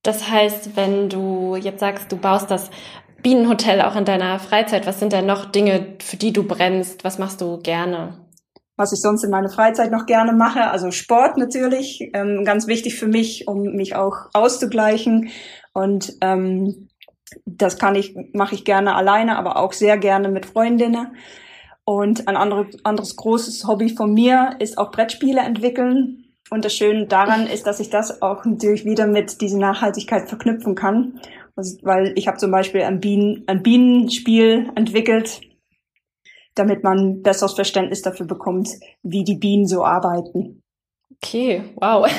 Das 0.03 0.29
heißt, 0.29 0.75
wenn 0.75 1.09
du 1.09 1.55
jetzt 1.55 1.81
sagst, 1.81 2.11
du 2.11 2.17
baust 2.17 2.49
das 2.49 2.69
Bienenhotel 3.21 3.81
auch 3.81 3.95
in 3.95 4.05
deiner 4.05 4.39
Freizeit, 4.39 4.87
was 4.87 4.99
sind 4.99 5.11
denn 5.11 5.25
noch 5.25 5.45
Dinge, 5.45 5.97
für 5.99 6.17
die 6.17 6.31
du 6.31 6.43
brennst? 6.43 7.03
Was 7.03 7.19
machst 7.19 7.41
du 7.41 7.59
gerne? 7.59 8.25
Was 8.77 8.93
ich 8.93 9.01
sonst 9.01 9.25
in 9.25 9.29
meiner 9.29 9.49
Freizeit 9.49 9.91
noch 9.91 10.05
gerne 10.05 10.31
mache, 10.31 10.71
also 10.71 10.89
Sport 10.91 11.35
natürlich, 11.35 12.09
ähm, 12.13 12.45
ganz 12.45 12.65
wichtig 12.67 12.95
für 12.95 13.07
mich, 13.07 13.45
um 13.45 13.75
mich 13.75 13.95
auch 13.95 14.29
auszugleichen. 14.33 15.31
Und 15.73 16.13
ähm, 16.21 16.88
das 17.45 17.77
kann 17.77 17.95
ich, 17.95 18.15
mache 18.33 18.55
ich 18.55 18.65
gerne 18.65 18.95
alleine, 18.95 19.37
aber 19.37 19.57
auch 19.57 19.73
sehr 19.73 19.97
gerne 19.97 20.29
mit 20.29 20.45
Freundinnen. 20.45 21.15
Und 21.85 22.27
ein 22.27 22.37
anderes, 22.37 22.77
anderes 22.83 23.15
großes 23.15 23.67
Hobby 23.67 23.89
von 23.89 24.13
mir 24.13 24.55
ist 24.59 24.77
auch 24.77 24.91
Brettspiele 24.91 25.41
entwickeln. 25.41 26.25
Und 26.51 26.65
das 26.65 26.73
Schöne 26.73 27.07
daran 27.07 27.47
ist, 27.47 27.67
dass 27.67 27.79
ich 27.79 27.89
das 27.89 28.21
auch 28.21 28.45
natürlich 28.45 28.85
wieder 28.85 29.07
mit 29.07 29.41
dieser 29.41 29.57
Nachhaltigkeit 29.57 30.27
verknüpfen 30.27 30.75
kann. 30.75 31.19
Also, 31.55 31.77
weil 31.83 32.13
ich 32.15 32.27
habe 32.27 32.37
zum 32.37 32.51
Beispiel 32.51 32.81
ein, 32.81 32.99
Bienen, 32.99 33.43
ein 33.47 33.61
Bienenspiel 33.61 34.71
entwickelt, 34.75 35.41
damit 36.55 36.83
man 36.83 37.21
besseres 37.21 37.53
Verständnis 37.53 38.01
dafür 38.01 38.25
bekommt, 38.25 38.69
wie 39.03 39.23
die 39.23 39.37
Bienen 39.37 39.67
so 39.67 39.83
arbeiten. 39.83 40.61
Okay, 41.21 41.63
wow. 41.75 42.09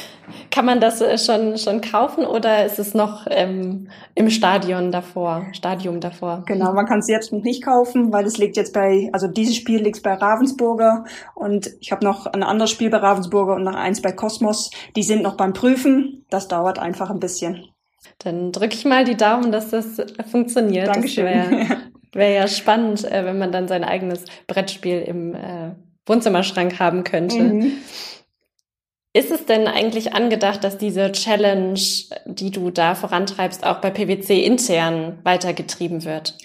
Kann 0.50 0.64
man 0.64 0.80
das 0.80 1.00
äh, 1.00 1.18
schon, 1.18 1.58
schon 1.58 1.82
kaufen 1.82 2.24
oder 2.24 2.64
ist 2.64 2.78
es 2.78 2.94
noch 2.94 3.26
ähm, 3.30 3.88
im 4.14 4.30
Stadion 4.30 4.90
davor, 4.90 5.46
Stadium 5.52 6.00
davor? 6.00 6.42
Genau, 6.46 6.72
man 6.72 6.86
kann 6.86 7.00
es 7.00 7.08
jetzt 7.08 7.32
noch 7.32 7.42
nicht 7.42 7.62
kaufen, 7.62 8.12
weil 8.12 8.24
es 8.24 8.38
liegt 8.38 8.56
jetzt 8.56 8.72
bei, 8.72 9.10
also 9.12 9.28
dieses 9.28 9.56
Spiel 9.56 9.82
liegt 9.82 10.02
bei 10.02 10.14
Ravensburger 10.14 11.04
und 11.34 11.70
ich 11.80 11.92
habe 11.92 12.04
noch 12.04 12.26
ein 12.26 12.42
anderes 12.42 12.70
Spiel 12.70 12.88
bei 12.88 12.96
Ravensburger 12.96 13.54
und 13.54 13.62
noch 13.62 13.74
eins 13.74 14.00
bei 14.00 14.10
Cosmos. 14.10 14.70
Die 14.96 15.02
sind 15.02 15.22
noch 15.22 15.36
beim 15.36 15.52
Prüfen. 15.52 16.24
Das 16.30 16.48
dauert 16.48 16.78
einfach 16.78 17.10
ein 17.10 17.20
bisschen. 17.20 17.66
Dann 18.18 18.52
drücke 18.52 18.74
ich 18.74 18.84
mal 18.86 19.04
die 19.04 19.16
Daumen, 19.16 19.52
dass 19.52 19.70
das 19.70 19.98
funktioniert. 20.30 20.88
Dankeschön. 20.88 21.26
Wäre 21.26 21.76
wär 22.14 22.30
ja 22.30 22.48
spannend, 22.48 23.04
äh, 23.04 23.24
wenn 23.24 23.38
man 23.38 23.52
dann 23.52 23.68
sein 23.68 23.84
eigenes 23.84 24.24
Brettspiel 24.46 25.02
im 25.02 25.34
äh, 25.34 25.72
Wohnzimmerschrank 26.06 26.78
haben 26.80 27.04
könnte. 27.04 27.38
Mhm. 27.38 27.72
Ist 29.16 29.30
es 29.30 29.46
denn 29.46 29.66
eigentlich 29.66 30.12
angedacht, 30.12 30.62
dass 30.62 30.76
diese 30.76 31.10
Challenge, 31.10 31.80
die 32.26 32.50
du 32.50 32.68
da 32.68 32.94
vorantreibst, 32.94 33.64
auch 33.64 33.80
bei 33.80 33.88
PwC 33.88 34.44
intern 34.44 35.20
weitergetrieben 35.24 36.04
wird? 36.04 36.36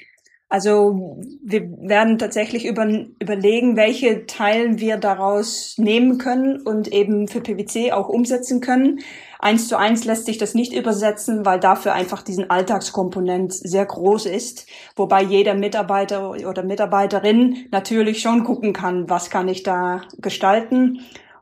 Also 0.47 1.19
wir 1.43 1.63
werden 1.81 2.17
tatsächlich 2.17 2.65
über, 2.65 2.87
überlegen, 3.19 3.75
welche 3.75 4.25
Teilen 4.25 4.79
wir 4.79 4.95
daraus 4.95 5.75
nehmen 5.79 6.17
können 6.17 6.61
und 6.61 6.87
eben 6.87 7.27
für 7.27 7.41
PwC 7.41 7.91
auch 7.91 8.07
umsetzen 8.07 8.61
können. 8.61 9.01
Eins 9.39 9.67
zu 9.67 9.77
eins 9.77 10.05
lässt 10.05 10.25
sich 10.25 10.37
das 10.37 10.53
nicht 10.53 10.71
übersetzen, 10.71 11.45
weil 11.45 11.59
dafür 11.59 11.91
einfach 11.91 12.21
diesen 12.21 12.49
Alltagskomponent 12.49 13.51
sehr 13.51 13.85
groß 13.85 14.27
ist, 14.27 14.65
wobei 14.95 15.23
jeder 15.23 15.55
Mitarbeiter 15.55 16.31
oder 16.31 16.63
Mitarbeiterin 16.63 17.67
natürlich 17.69 18.21
schon 18.21 18.45
gucken 18.45 18.71
kann, 18.71 19.09
was 19.09 19.29
kann 19.29 19.49
ich 19.49 19.63
da 19.63 20.03
gestalten 20.19 21.01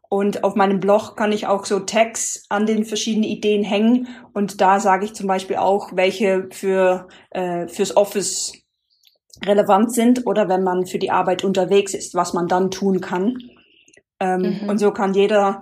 und 0.10 0.44
auf 0.44 0.56
meinem 0.56 0.80
Blog 0.80 1.16
kann 1.16 1.32
ich 1.32 1.46
auch 1.46 1.66
so 1.66 1.80
Tags 1.80 2.46
an 2.50 2.66
den 2.66 2.84
verschiedenen 2.84 3.30
Ideen 3.30 3.64
hängen. 3.64 4.08
Und 4.34 4.60
da 4.60 4.80
sage 4.80 5.06
ich 5.06 5.14
zum 5.14 5.28
Beispiel 5.28 5.58
auch, 5.58 5.92
welche 5.94 6.50
für 6.52 7.08
äh, 7.30 7.68
fürs 7.68 7.96
Office 7.96 8.54
relevant 9.46 9.94
sind 9.94 10.26
oder 10.26 10.50
wenn 10.50 10.64
man 10.64 10.88
für 10.88 10.98
die 10.98 11.12
Arbeit 11.12 11.44
unterwegs 11.44 11.94
ist, 11.94 12.16
was 12.16 12.34
man 12.34 12.48
dann 12.48 12.72
tun 12.72 13.02
kann. 13.02 13.38
Ähm, 14.20 14.60
mhm. 14.62 14.70
Und 14.70 14.80
so 14.80 14.92
kann 14.92 15.14
jeder 15.14 15.62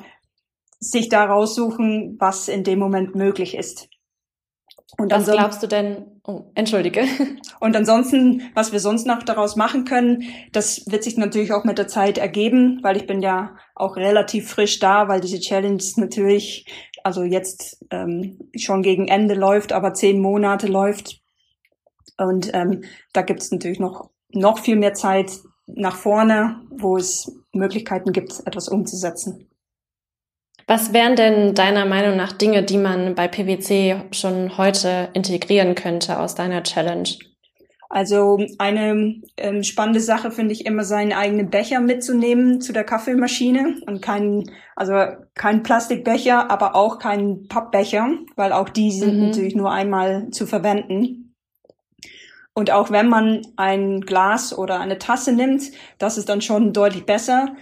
sich 0.79 1.09
da 1.09 1.25
raussuchen, 1.25 2.15
was 2.17 2.47
in 2.47 2.63
dem 2.63 2.79
Moment 2.79 3.15
möglich 3.15 3.55
ist. 3.55 3.89
Und 4.97 5.11
was 5.11 5.25
glaubst 5.25 5.61
du 5.61 5.67
denn? 5.67 6.21
Oh, 6.23 6.43
entschuldige. 6.55 7.03
Und 7.59 7.75
ansonsten, 7.75 8.43
was 8.53 8.71
wir 8.71 8.79
sonst 8.79 9.05
noch 9.05 9.21
daraus 9.23 9.55
machen 9.55 9.83
können, 9.83 10.23
das 10.53 10.89
wird 10.89 11.03
sich 11.03 11.17
natürlich 11.17 11.51
auch 11.51 11.65
mit 11.65 11.77
der 11.77 11.87
Zeit 11.87 12.17
ergeben, 12.17 12.79
weil 12.83 12.95
ich 12.95 13.05
bin 13.05 13.21
ja 13.21 13.57
auch 13.75 13.97
relativ 13.97 14.49
frisch 14.49 14.79
da, 14.79 15.09
weil 15.09 15.19
diese 15.19 15.39
Challenge 15.39 15.83
natürlich, 15.97 16.65
also 17.03 17.23
jetzt 17.23 17.85
ähm, 17.91 18.39
schon 18.55 18.81
gegen 18.81 19.07
Ende 19.09 19.35
läuft, 19.35 19.73
aber 19.73 19.93
zehn 19.93 20.21
Monate 20.21 20.67
läuft. 20.67 21.21
Und 22.17 22.49
ähm, 22.53 22.83
da 23.11 23.23
gibt 23.23 23.41
es 23.41 23.51
natürlich 23.51 23.79
noch 23.79 24.09
noch 24.31 24.59
viel 24.59 24.75
mehr 24.75 24.93
Zeit 24.93 25.31
nach 25.67 25.95
vorne, 25.95 26.61
wo 26.69 26.97
es 26.97 27.31
Möglichkeiten 27.51 28.11
gibt, 28.11 28.41
etwas 28.45 28.69
umzusetzen. 28.69 29.49
Was 30.67 30.91
wären 30.91 31.15
denn 31.15 31.55
deiner 31.55 31.85
Meinung 31.85 32.17
nach 32.17 32.33
Dinge, 32.33 32.61
die 32.61 32.77
man 32.77 33.15
bei 33.15 33.29
PwC 33.29 34.01
schon 34.11 34.57
heute 34.57 35.07
integrieren 35.13 35.75
könnte 35.75 36.19
aus 36.19 36.35
deiner 36.35 36.61
Challenge? 36.61 37.07
Also 37.89 38.37
eine 38.57 39.21
ähm, 39.37 39.63
spannende 39.63 40.01
Sache 40.01 40.29
finde 40.29 40.51
ich 40.51 40.65
immer, 40.65 40.83
seinen 40.83 41.13
eigenen 41.13 41.49
Becher 41.49 41.79
mitzunehmen 41.79 42.59
zu 42.59 42.73
der 42.73 42.83
Kaffeemaschine 42.83 43.77
und 43.87 44.01
kein, 44.01 44.51
also 44.75 44.93
kein 45.35 45.63
Plastikbecher, 45.63 46.51
aber 46.51 46.75
auch 46.75 46.99
kein 46.99 47.47
Pappbecher, 47.47 48.09
weil 48.35 48.51
auch 48.51 48.67
die 48.67 48.91
sind 48.91 49.17
mhm. 49.17 49.27
natürlich 49.27 49.55
nur 49.55 49.71
einmal 49.71 50.29
zu 50.31 50.45
verwenden. 50.45 51.33
Und 52.53 52.71
auch 52.71 52.91
wenn 52.91 53.07
man 53.07 53.41
ein 53.55 54.01
Glas 54.01 54.57
oder 54.57 54.81
eine 54.81 54.97
Tasse 54.97 55.31
nimmt, 55.31 55.71
das 55.97 56.17
ist 56.17 56.27
dann 56.27 56.41
schon 56.41 56.73
deutlich 56.73 57.05
besser. 57.05 57.55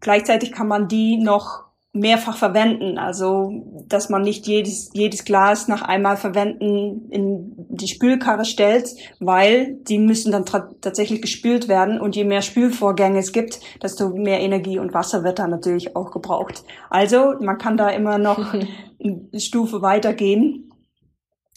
Gleichzeitig 0.00 0.52
kann 0.52 0.68
man 0.68 0.86
die 0.86 1.16
noch 1.16 1.67
mehrfach 1.98 2.36
verwenden. 2.36 2.98
Also, 2.98 3.52
dass 3.86 4.08
man 4.08 4.22
nicht 4.22 4.46
jedes, 4.46 4.90
jedes 4.92 5.24
Glas 5.24 5.68
nach 5.68 5.82
einmal 5.82 6.16
verwenden 6.16 7.10
in 7.10 7.54
die 7.68 7.88
Spülkarre 7.88 8.44
stellt, 8.44 8.88
weil 9.20 9.74
die 9.82 9.98
müssen 9.98 10.32
dann 10.32 10.44
tatsächlich 10.80 11.22
gespült 11.22 11.68
werden 11.68 12.00
und 12.00 12.16
je 12.16 12.24
mehr 12.24 12.42
Spülvorgänge 12.42 13.18
es 13.18 13.32
gibt, 13.32 13.60
desto 13.82 14.10
mehr 14.10 14.40
Energie 14.40 14.78
und 14.78 14.94
Wasser 14.94 15.24
wird 15.24 15.38
da 15.38 15.46
natürlich 15.46 15.96
auch 15.96 16.10
gebraucht. 16.10 16.64
Also, 16.90 17.34
man 17.40 17.58
kann 17.58 17.76
da 17.76 17.88
immer 17.90 18.18
noch 18.18 18.54
eine 19.02 19.40
Stufe 19.40 19.82
weitergehen. 19.82 20.64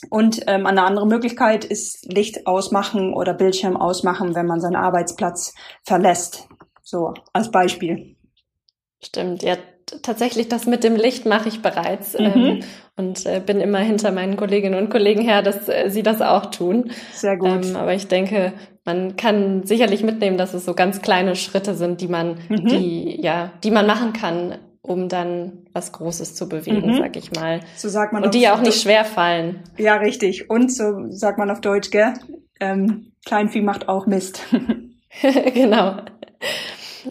Und 0.09 0.41
ähm, 0.47 0.65
eine 0.65 0.83
andere 0.83 1.05
Möglichkeit 1.05 1.63
ist 1.63 2.11
Licht 2.11 2.47
ausmachen 2.47 3.13
oder 3.13 3.35
Bildschirm 3.35 3.77
ausmachen, 3.77 4.33
wenn 4.33 4.47
man 4.47 4.59
seinen 4.59 4.75
Arbeitsplatz 4.75 5.53
verlässt. 5.83 6.47
So, 6.81 7.13
als 7.33 7.51
Beispiel. 7.51 8.15
Stimmt, 9.03 9.43
ja, 9.43 9.57
tatsächlich 10.01 10.49
das 10.49 10.65
mit 10.65 10.83
dem 10.83 10.95
Licht 10.95 11.25
mache 11.25 11.49
ich 11.49 11.61
bereits 11.61 12.17
mhm. 12.17 12.25
ähm, 12.25 12.59
und 12.95 13.25
äh, 13.25 13.41
bin 13.45 13.59
immer 13.59 13.79
hinter 13.79 14.11
meinen 14.11 14.37
Kolleginnen 14.37 14.75
und 14.75 14.89
Kollegen 14.89 15.21
her, 15.21 15.41
dass 15.41 15.67
äh, 15.67 15.89
sie 15.89 16.03
das 16.03 16.21
auch 16.21 16.47
tun. 16.47 16.91
Sehr 17.13 17.37
gut. 17.37 17.65
Ähm, 17.65 17.75
aber 17.75 17.93
ich 17.93 18.07
denke, 18.07 18.53
man 18.85 19.15
kann 19.15 19.63
sicherlich 19.63 20.03
mitnehmen, 20.03 20.37
dass 20.37 20.53
es 20.53 20.65
so 20.65 20.73
ganz 20.73 21.01
kleine 21.01 21.35
Schritte 21.35 21.75
sind, 21.75 22.01
die 22.01 22.07
man, 22.07 22.37
mhm. 22.49 22.65
die 22.67 23.21
ja, 23.21 23.51
die 23.63 23.71
man 23.71 23.85
machen 23.85 24.13
kann, 24.13 24.55
um 24.81 25.09
dann 25.09 25.65
was 25.73 25.91
Großes 25.91 26.35
zu 26.35 26.49
bewegen, 26.49 26.91
mhm. 26.91 26.97
sag 26.97 27.15
ich 27.15 27.31
mal. 27.31 27.61
So 27.75 27.89
sagt 27.89 28.13
man. 28.13 28.23
Und 28.23 28.33
die 28.33 28.41
ja 28.41 28.55
auch 28.55 28.61
nicht 28.61 28.81
schwer 28.81 29.05
fallen. 29.05 29.59
Ja, 29.77 29.95
richtig. 29.95 30.49
Und 30.49 30.71
so 30.73 31.09
sagt 31.09 31.37
man 31.37 31.51
auf 31.51 31.61
Deutsch, 31.61 31.91
gell? 31.91 32.13
Ähm, 32.59 33.13
Kleinvieh 33.25 33.61
macht 33.61 33.87
auch 33.87 34.07
Mist. 34.07 34.41
genau. 35.53 35.97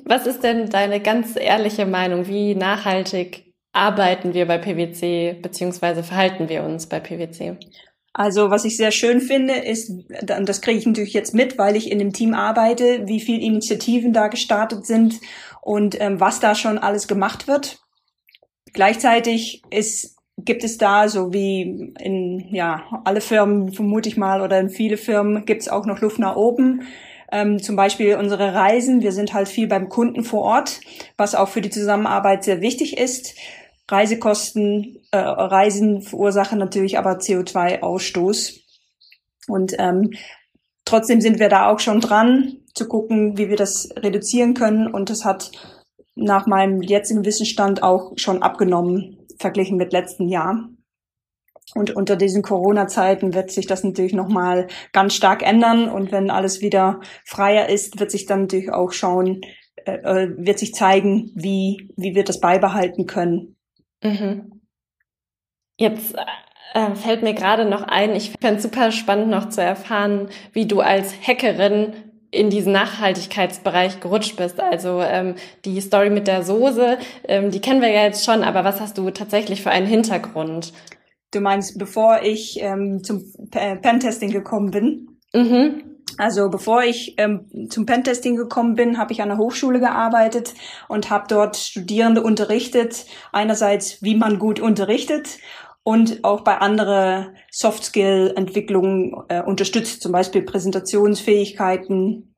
Was 0.04 0.26
ist 0.26 0.42
denn 0.42 0.70
deine 0.70 1.00
ganz 1.00 1.36
ehrliche 1.36 1.86
Meinung? 1.86 2.26
Wie 2.26 2.54
nachhaltig 2.54 3.54
arbeiten 3.72 4.34
wir 4.34 4.46
bei 4.46 4.58
PwC 4.58 5.38
beziehungsweise 5.40 6.02
verhalten 6.02 6.48
wir 6.48 6.64
uns 6.64 6.86
bei 6.86 7.00
PwC? 7.00 7.56
Also 8.12 8.50
was 8.50 8.64
ich 8.64 8.76
sehr 8.76 8.90
schön 8.90 9.20
finde, 9.20 9.54
ist, 9.54 9.90
und 9.90 10.48
das 10.48 10.60
kriege 10.60 10.78
ich 10.78 10.86
natürlich 10.86 11.14
jetzt 11.14 11.32
mit, 11.32 11.58
weil 11.58 11.76
ich 11.76 11.90
in 11.90 12.00
dem 12.00 12.12
Team 12.12 12.34
arbeite, 12.34 13.06
wie 13.06 13.20
viele 13.20 13.40
Initiativen 13.40 14.12
da 14.12 14.26
gestartet 14.26 14.84
sind 14.84 15.20
und 15.62 16.00
ähm, 16.00 16.18
was 16.18 16.40
da 16.40 16.54
schon 16.54 16.78
alles 16.78 17.06
gemacht 17.06 17.46
wird. 17.46 17.78
Gleichzeitig 18.72 19.62
ist, 19.70 20.16
gibt 20.36 20.64
es 20.64 20.76
da, 20.76 21.08
so 21.08 21.32
wie 21.32 21.94
in 22.00 22.48
ja 22.52 22.84
alle 23.04 23.20
Firmen, 23.20 23.72
vermute 23.72 24.08
ich 24.08 24.16
mal, 24.16 24.40
oder 24.40 24.58
in 24.58 24.70
viele 24.70 24.96
Firmen, 24.96 25.44
gibt 25.44 25.62
es 25.62 25.68
auch 25.68 25.86
noch 25.86 26.00
Luft 26.00 26.18
nach 26.18 26.34
oben. 26.34 26.82
Ähm, 27.32 27.62
zum 27.62 27.76
Beispiel 27.76 28.16
unsere 28.16 28.54
Reisen. 28.54 29.02
Wir 29.02 29.12
sind 29.12 29.32
halt 29.32 29.48
viel 29.48 29.68
beim 29.68 29.88
Kunden 29.88 30.24
vor 30.24 30.42
Ort, 30.42 30.80
was 31.16 31.34
auch 31.34 31.48
für 31.48 31.60
die 31.60 31.70
Zusammenarbeit 31.70 32.44
sehr 32.44 32.60
wichtig 32.60 32.98
ist. 32.98 33.34
Reisekosten, 33.88 34.98
äh, 35.10 35.18
Reisen 35.18 36.02
verursachen 36.02 36.58
natürlich 36.58 36.98
aber 36.98 37.18
CO2-Ausstoß. 37.18 38.60
Und 39.48 39.74
ähm, 39.78 40.10
trotzdem 40.84 41.20
sind 41.20 41.38
wir 41.38 41.48
da 41.48 41.68
auch 41.68 41.80
schon 41.80 42.00
dran, 42.00 42.58
zu 42.74 42.86
gucken, 42.86 43.36
wie 43.36 43.48
wir 43.48 43.56
das 43.56 43.88
reduzieren 43.96 44.54
können. 44.54 44.86
Und 44.86 45.10
das 45.10 45.24
hat 45.24 45.50
nach 46.14 46.46
meinem 46.46 46.82
jetzigen 46.82 47.24
Wissensstand 47.24 47.82
auch 47.82 48.12
schon 48.16 48.42
abgenommen, 48.42 49.26
verglichen 49.38 49.76
mit 49.76 49.92
letzten 49.92 50.28
Jahr. 50.28 50.68
Und 51.74 51.94
unter 51.94 52.16
diesen 52.16 52.42
Corona-Zeiten 52.42 53.34
wird 53.34 53.50
sich 53.50 53.66
das 53.66 53.84
natürlich 53.84 54.12
nochmal 54.12 54.66
ganz 54.92 55.14
stark 55.14 55.42
ändern. 55.42 55.88
Und 55.88 56.10
wenn 56.10 56.30
alles 56.30 56.60
wieder 56.60 57.00
freier 57.24 57.68
ist, 57.68 58.00
wird 58.00 58.10
sich 58.10 58.26
dann 58.26 58.42
natürlich 58.42 58.72
auch 58.72 58.92
schauen, 58.92 59.40
äh, 59.84 59.92
äh, 59.92 60.34
wird 60.36 60.58
sich 60.58 60.74
zeigen, 60.74 61.30
wie, 61.34 61.90
wie 61.96 62.14
wir 62.14 62.24
das 62.24 62.40
beibehalten 62.40 63.06
können. 63.06 63.56
Mhm. 64.02 64.60
Jetzt 65.76 66.14
äh, 66.74 66.94
fällt 66.94 67.22
mir 67.22 67.34
gerade 67.34 67.64
noch 67.64 67.82
ein, 67.82 68.14
ich 68.14 68.32
fände 68.40 68.56
es 68.56 68.62
super 68.62 68.92
spannend 68.92 69.28
noch 69.28 69.48
zu 69.48 69.62
erfahren, 69.62 70.28
wie 70.52 70.66
du 70.66 70.80
als 70.80 71.14
Hackerin 71.26 71.94
in 72.30 72.50
diesen 72.50 72.72
Nachhaltigkeitsbereich 72.72 74.00
gerutscht 74.00 74.36
bist. 74.36 74.60
Also 74.60 75.00
ähm, 75.00 75.34
die 75.64 75.80
Story 75.80 76.10
mit 76.10 76.28
der 76.28 76.42
Soße, 76.42 76.98
ähm, 77.26 77.50
die 77.50 77.60
kennen 77.60 77.80
wir 77.80 77.90
ja 77.90 78.04
jetzt 78.04 78.24
schon, 78.24 78.44
aber 78.44 78.64
was 78.64 78.80
hast 78.80 78.98
du 78.98 79.10
tatsächlich 79.10 79.62
für 79.62 79.70
einen 79.70 79.86
Hintergrund? 79.86 80.72
Du 81.32 81.40
meinst, 81.40 81.78
bevor 81.78 82.22
ich 82.22 82.58
ähm, 82.60 83.02
zum 83.04 83.22
Pentesting 83.50 84.30
gekommen 84.30 84.70
bin? 84.70 85.18
Mhm. 85.32 85.84
Also 86.18 86.50
bevor 86.50 86.82
ich 86.82 87.14
ähm, 87.18 87.68
zum 87.70 87.86
Pentesting 87.86 88.36
gekommen 88.36 88.74
bin, 88.74 88.98
habe 88.98 89.12
ich 89.12 89.22
an 89.22 89.28
der 89.28 89.38
Hochschule 89.38 89.80
gearbeitet 89.80 90.54
und 90.88 91.08
habe 91.08 91.26
dort 91.28 91.56
Studierende 91.56 92.22
unterrichtet. 92.22 93.06
Einerseits, 93.32 94.02
wie 94.02 94.16
man 94.16 94.38
gut 94.38 94.60
unterrichtet 94.60 95.38
und 95.82 96.24
auch 96.24 96.42
bei 96.42 96.58
andere 96.58 97.34
Soft-Skill-Entwicklungen 97.50 99.14
äh, 99.28 99.42
unterstützt, 99.42 100.02
zum 100.02 100.12
Beispiel 100.12 100.42
Präsentationsfähigkeiten 100.42 102.34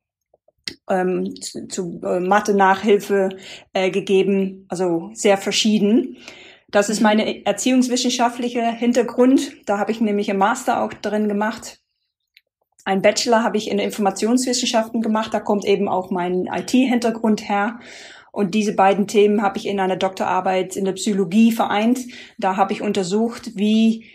ähm, 0.88 1.34
zu, 1.40 1.66
zu 1.66 2.00
äh, 2.04 2.20
Mathe-Nachhilfe 2.20 3.30
äh, 3.72 3.90
gegeben, 3.90 4.66
also 4.68 5.10
sehr 5.14 5.38
verschieden. 5.38 6.18
Das 6.72 6.88
ist 6.88 7.00
meine 7.00 7.44
erziehungswissenschaftliche 7.44 8.62
Hintergrund. 8.62 9.52
Da 9.66 9.78
habe 9.78 9.92
ich 9.92 10.00
nämlich 10.00 10.30
einen 10.30 10.38
Master 10.38 10.82
auch 10.82 10.94
drin 10.94 11.28
gemacht. 11.28 11.80
Ein 12.84 13.02
Bachelor 13.02 13.44
habe 13.44 13.58
ich 13.58 13.70
in 13.70 13.78
Informationswissenschaften 13.78 15.02
gemacht. 15.02 15.34
Da 15.34 15.38
kommt 15.38 15.66
eben 15.66 15.86
auch 15.86 16.10
mein 16.10 16.46
IT-Hintergrund 16.46 17.46
her. 17.46 17.78
Und 18.32 18.54
diese 18.54 18.74
beiden 18.74 19.06
Themen 19.06 19.42
habe 19.42 19.58
ich 19.58 19.66
in 19.66 19.78
einer 19.78 19.96
Doktorarbeit 19.96 20.74
in 20.74 20.86
der 20.86 20.92
Psychologie 20.92 21.52
vereint. 21.52 22.00
Da 22.38 22.56
habe 22.56 22.72
ich 22.72 22.80
untersucht, 22.80 23.54
wie 23.54 24.10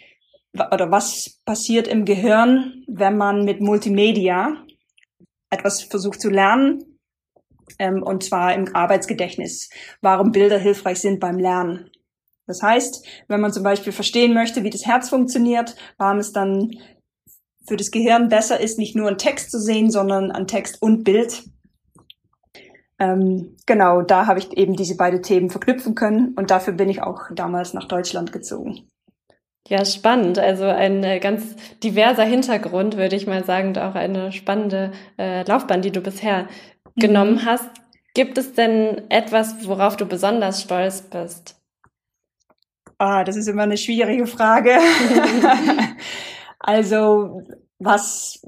oder 0.53 0.89
was 0.89 1.39
passiert 1.45 1.87
im 1.87 2.05
Gehirn, 2.05 2.83
wenn 2.87 3.15
man 3.15 3.45
mit 3.45 3.61
Multimedia 3.61 4.65
etwas 5.51 5.83
versucht 5.83 6.19
zu 6.19 6.31
lernen, 6.31 6.83
ähm, 7.77 8.01
und 8.01 8.23
zwar 8.23 8.55
im 8.55 8.75
Arbeitsgedächtnis, 8.75 9.69
warum 10.01 10.31
Bilder 10.31 10.57
hilfreich 10.57 10.99
sind 10.99 11.19
beim 11.19 11.37
Lernen. 11.37 11.91
Das 12.47 12.63
heißt, 12.63 13.05
wenn 13.27 13.41
man 13.41 13.53
zum 13.53 13.63
Beispiel 13.63 13.93
verstehen 13.93 14.33
möchte, 14.33 14.63
wie 14.63 14.69
das 14.69 14.85
Herz 14.85 15.09
funktioniert, 15.09 15.75
warum 15.97 16.17
es 16.17 16.31
dann 16.31 16.71
für 17.67 17.75
das 17.75 17.91
Gehirn 17.91 18.29
besser 18.29 18.59
ist, 18.59 18.79
nicht 18.79 18.95
nur 18.95 19.07
einen 19.07 19.17
Text 19.17 19.51
zu 19.51 19.59
sehen, 19.59 19.91
sondern 19.91 20.31
ein 20.31 20.47
Text 20.47 20.81
und 20.81 21.03
Bild. 21.03 21.43
Ähm, 22.99 23.57
genau, 23.65 24.01
da 24.01 24.25
habe 24.25 24.39
ich 24.39 24.57
eben 24.57 24.75
diese 24.75 24.97
beiden 24.97 25.21
Themen 25.21 25.49
verknüpfen 25.49 25.93
können 25.93 26.33
und 26.35 26.49
dafür 26.49 26.73
bin 26.73 26.89
ich 26.89 27.03
auch 27.03 27.23
damals 27.35 27.73
nach 27.73 27.87
Deutschland 27.87 28.31
gezogen. 28.31 28.89
Ja, 29.67 29.83
spannend. 29.83 30.39
Also 30.39 30.63
ein 30.63 31.03
äh, 31.03 31.19
ganz 31.19 31.55
diverser 31.83 32.23
Hintergrund, 32.23 32.95
würde 32.95 33.17
ich 33.17 33.27
mal 33.27 33.43
sagen, 33.43 33.69
und 33.69 33.79
auch 33.79 33.95
eine 33.95 34.31
spannende 34.31 34.93
äh, 35.19 35.43
Laufbahn, 35.43 35.81
die 35.81 35.91
du 35.91 35.99
bisher 35.99 36.43
mhm. 36.43 37.01
genommen 37.01 37.45
hast. 37.45 37.69
Gibt 38.13 38.37
es 38.37 38.53
denn 38.53 39.09
etwas, 39.09 39.67
worauf 39.67 39.97
du 39.97 40.05
besonders 40.05 40.61
stolz 40.61 41.01
bist? 41.01 41.56
Ah, 42.99 43.23
das 43.23 43.35
ist 43.35 43.47
immer 43.47 43.63
eine 43.63 43.77
schwierige 43.77 44.25
Frage. 44.25 44.71
also, 46.59 47.43
was, 47.77 48.41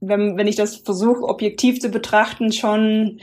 wenn, 0.00 0.36
wenn 0.36 0.48
ich 0.48 0.56
das 0.56 0.76
versuche, 0.76 1.22
objektiv 1.22 1.80
zu 1.80 1.88
betrachten, 1.90 2.52
schon, 2.52 3.20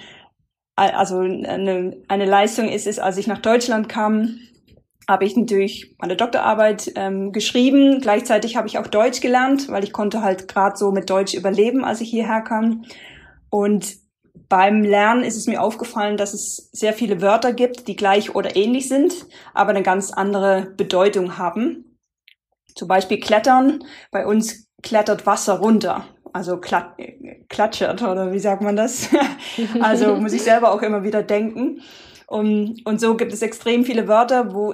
also 0.76 1.20
eine, 1.20 1.98
eine 2.08 2.26
Leistung 2.26 2.70
ist 2.70 2.88
es, 2.88 2.98
als 2.98 3.18
ich 3.18 3.28
nach 3.28 3.40
Deutschland 3.40 3.90
kam, 3.90 4.40
habe 5.08 5.26
ich 5.26 5.36
natürlich 5.36 5.96
meine 6.00 6.16
Doktorarbeit 6.16 6.94
ähm, 6.96 7.34
geschrieben. 7.34 8.00
Gleichzeitig 8.00 8.56
habe 8.56 8.68
ich 8.68 8.78
auch 8.78 8.88
Deutsch 8.88 9.20
gelernt, 9.20 9.68
weil 9.70 9.84
ich 9.84 9.92
konnte 9.92 10.22
halt 10.22 10.48
gerade 10.48 10.78
so 10.78 10.92
mit 10.92 11.10
Deutsch 11.10 11.34
überleben, 11.34 11.84
als 11.84 12.00
ich 12.00 12.10
hierher 12.10 12.42
kam. 12.42 12.86
Und 13.50 14.03
beim 14.50 14.84
Lernen 14.84 15.24
ist 15.24 15.38
es 15.38 15.48
mir 15.48 15.62
aufgefallen, 15.62 16.18
dass 16.18 16.34
es 16.34 16.70
sehr 16.72 16.94
viele 16.94 17.22
Wörter 17.22 17.54
gibt, 17.54 17.88
die 17.88 17.96
gleich 17.96 18.36
oder 18.36 18.56
ähnlich 18.56 18.88
sind, 18.88 19.26
aber 19.54 19.72
eine 19.72 19.84
ganz 19.84 20.12
andere 20.12 20.74
Bedeutung 20.76 21.38
haben. 21.38 21.98
Zum 22.76 22.88
Beispiel 22.88 23.20
klettern. 23.20 23.84
Bei 24.12 24.26
uns 24.26 24.68
klettert 24.82 25.26
Wasser 25.26 25.60
runter. 25.60 26.06
Also 26.34 26.58
klat 26.58 26.98
klatschert 27.50 28.02
oder 28.02 28.34
wie 28.34 28.40
sagt 28.40 28.64
man 28.64 28.76
das? 28.76 29.10
also 29.82 30.16
muss 30.16 30.34
ich 30.34 30.42
selber 30.42 30.72
auch 30.72 30.82
immer 30.82 31.04
wieder 31.04 31.22
denken. 31.22 31.82
Und, 32.26 32.84
und 32.86 33.00
so 33.00 33.16
gibt 33.16 33.34
es 33.34 33.44
extrem 33.44 33.86
viele 33.86 34.08
Wörter, 34.08 34.54
wo 34.54 34.74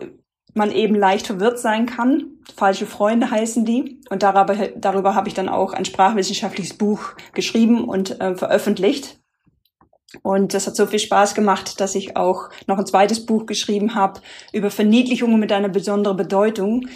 man 0.54 0.72
eben 0.72 0.96
leicht 0.96 1.28
verwirrt 1.28 1.60
sein 1.60 1.86
kann. 1.86 2.38
Falsche 2.56 2.86
Freunde 2.86 3.30
heißen 3.30 3.66
die. 3.66 4.00
Und 4.10 4.24
darüber, 4.24 4.56
darüber 4.78 5.16
habe 5.16 5.28
ich 5.28 5.34
dann 5.34 5.50
auch 5.50 5.74
ein 5.74 5.86
sprachwissenschaftliches 5.86 6.78
Buch 6.78 7.12
geschrieben 7.34 7.84
und 7.84 8.20
äh, 8.22 8.36
veröffentlicht. 8.36 9.20
Und 10.24 10.54
das 10.54 10.66
hat 10.66 10.76
so 10.76 10.88
viel 10.88 11.00
Spaß 11.00 11.36
gemacht, 11.36 11.80
dass 11.80 11.96
ich 11.96 12.18
auch 12.18 12.50
noch 12.68 12.80
ein 12.80 12.86
zweites 12.86 13.26
Buch 13.26 13.46
geschrieben 13.46 13.96
habe 13.96 14.22
über 14.52 14.72
Verniedlichungen 14.72 15.40
mit 15.40 15.52
einer 15.52 15.70
besonderen 15.70 16.18
Bedeutung. 16.18 16.88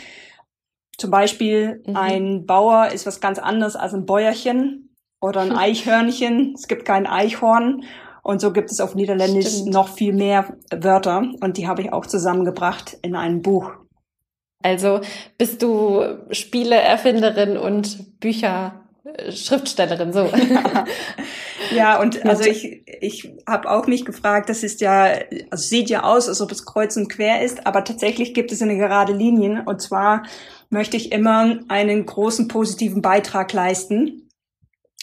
Zum 0.97 1.11
Beispiel 1.11 1.83
mhm. 1.85 1.95
ein 1.95 2.45
Bauer 2.45 2.89
ist 2.89 3.05
was 3.05 3.21
ganz 3.21 3.39
anderes 3.39 3.75
als 3.75 3.93
ein 3.93 4.05
Bäuerchen 4.05 4.95
oder 5.21 5.41
ein 5.41 5.51
Eichhörnchen. 5.57 6.53
Es 6.55 6.67
gibt 6.67 6.85
kein 6.85 7.07
Eichhorn. 7.07 7.83
Und 8.23 8.39
so 8.39 8.53
gibt 8.53 8.71
es 8.71 8.79
auf 8.79 8.95
Niederländisch 8.95 9.49
Stimmt. 9.49 9.73
noch 9.73 9.89
viel 9.89 10.13
mehr 10.13 10.55
Wörter. 10.71 11.23
Und 11.41 11.57
die 11.57 11.67
habe 11.67 11.81
ich 11.81 11.91
auch 11.91 12.05
zusammengebracht 12.05 12.97
in 13.01 13.15
einem 13.15 13.41
Buch. 13.41 13.71
Also 14.63 15.01
bist 15.37 15.61
du 15.61 16.01
Spieleerfinderin 16.31 17.57
und 17.57 18.19
Bücher 18.21 18.82
Schriftstellerin, 19.29 20.13
so. 20.13 20.29
ja, 21.75 21.99
und 21.99 22.25
also 22.25 22.43
ich, 22.43 22.83
ich 23.01 23.31
habe 23.47 23.69
auch 23.69 23.87
mich 23.87 24.05
gefragt, 24.05 24.49
das 24.49 24.63
ist 24.63 24.81
ja, 24.81 25.13
also 25.49 25.67
sieht 25.67 25.89
ja 25.89 26.03
aus, 26.03 26.27
als 26.27 26.41
ob 26.41 26.51
es 26.51 26.65
kreuz 26.65 26.97
und 26.97 27.09
quer 27.09 27.41
ist, 27.41 27.65
aber 27.65 27.83
tatsächlich 27.83 28.33
gibt 28.33 28.51
es 28.51 28.61
eine 28.61 28.77
gerade 28.77 29.13
Linie. 29.13 29.63
Und 29.65 29.81
zwar 29.81 30.23
möchte 30.69 30.97
ich 30.97 31.11
immer 31.11 31.59
einen 31.67 32.05
großen 32.05 32.47
positiven 32.47 33.01
Beitrag 33.01 33.53
leisten. 33.53 34.29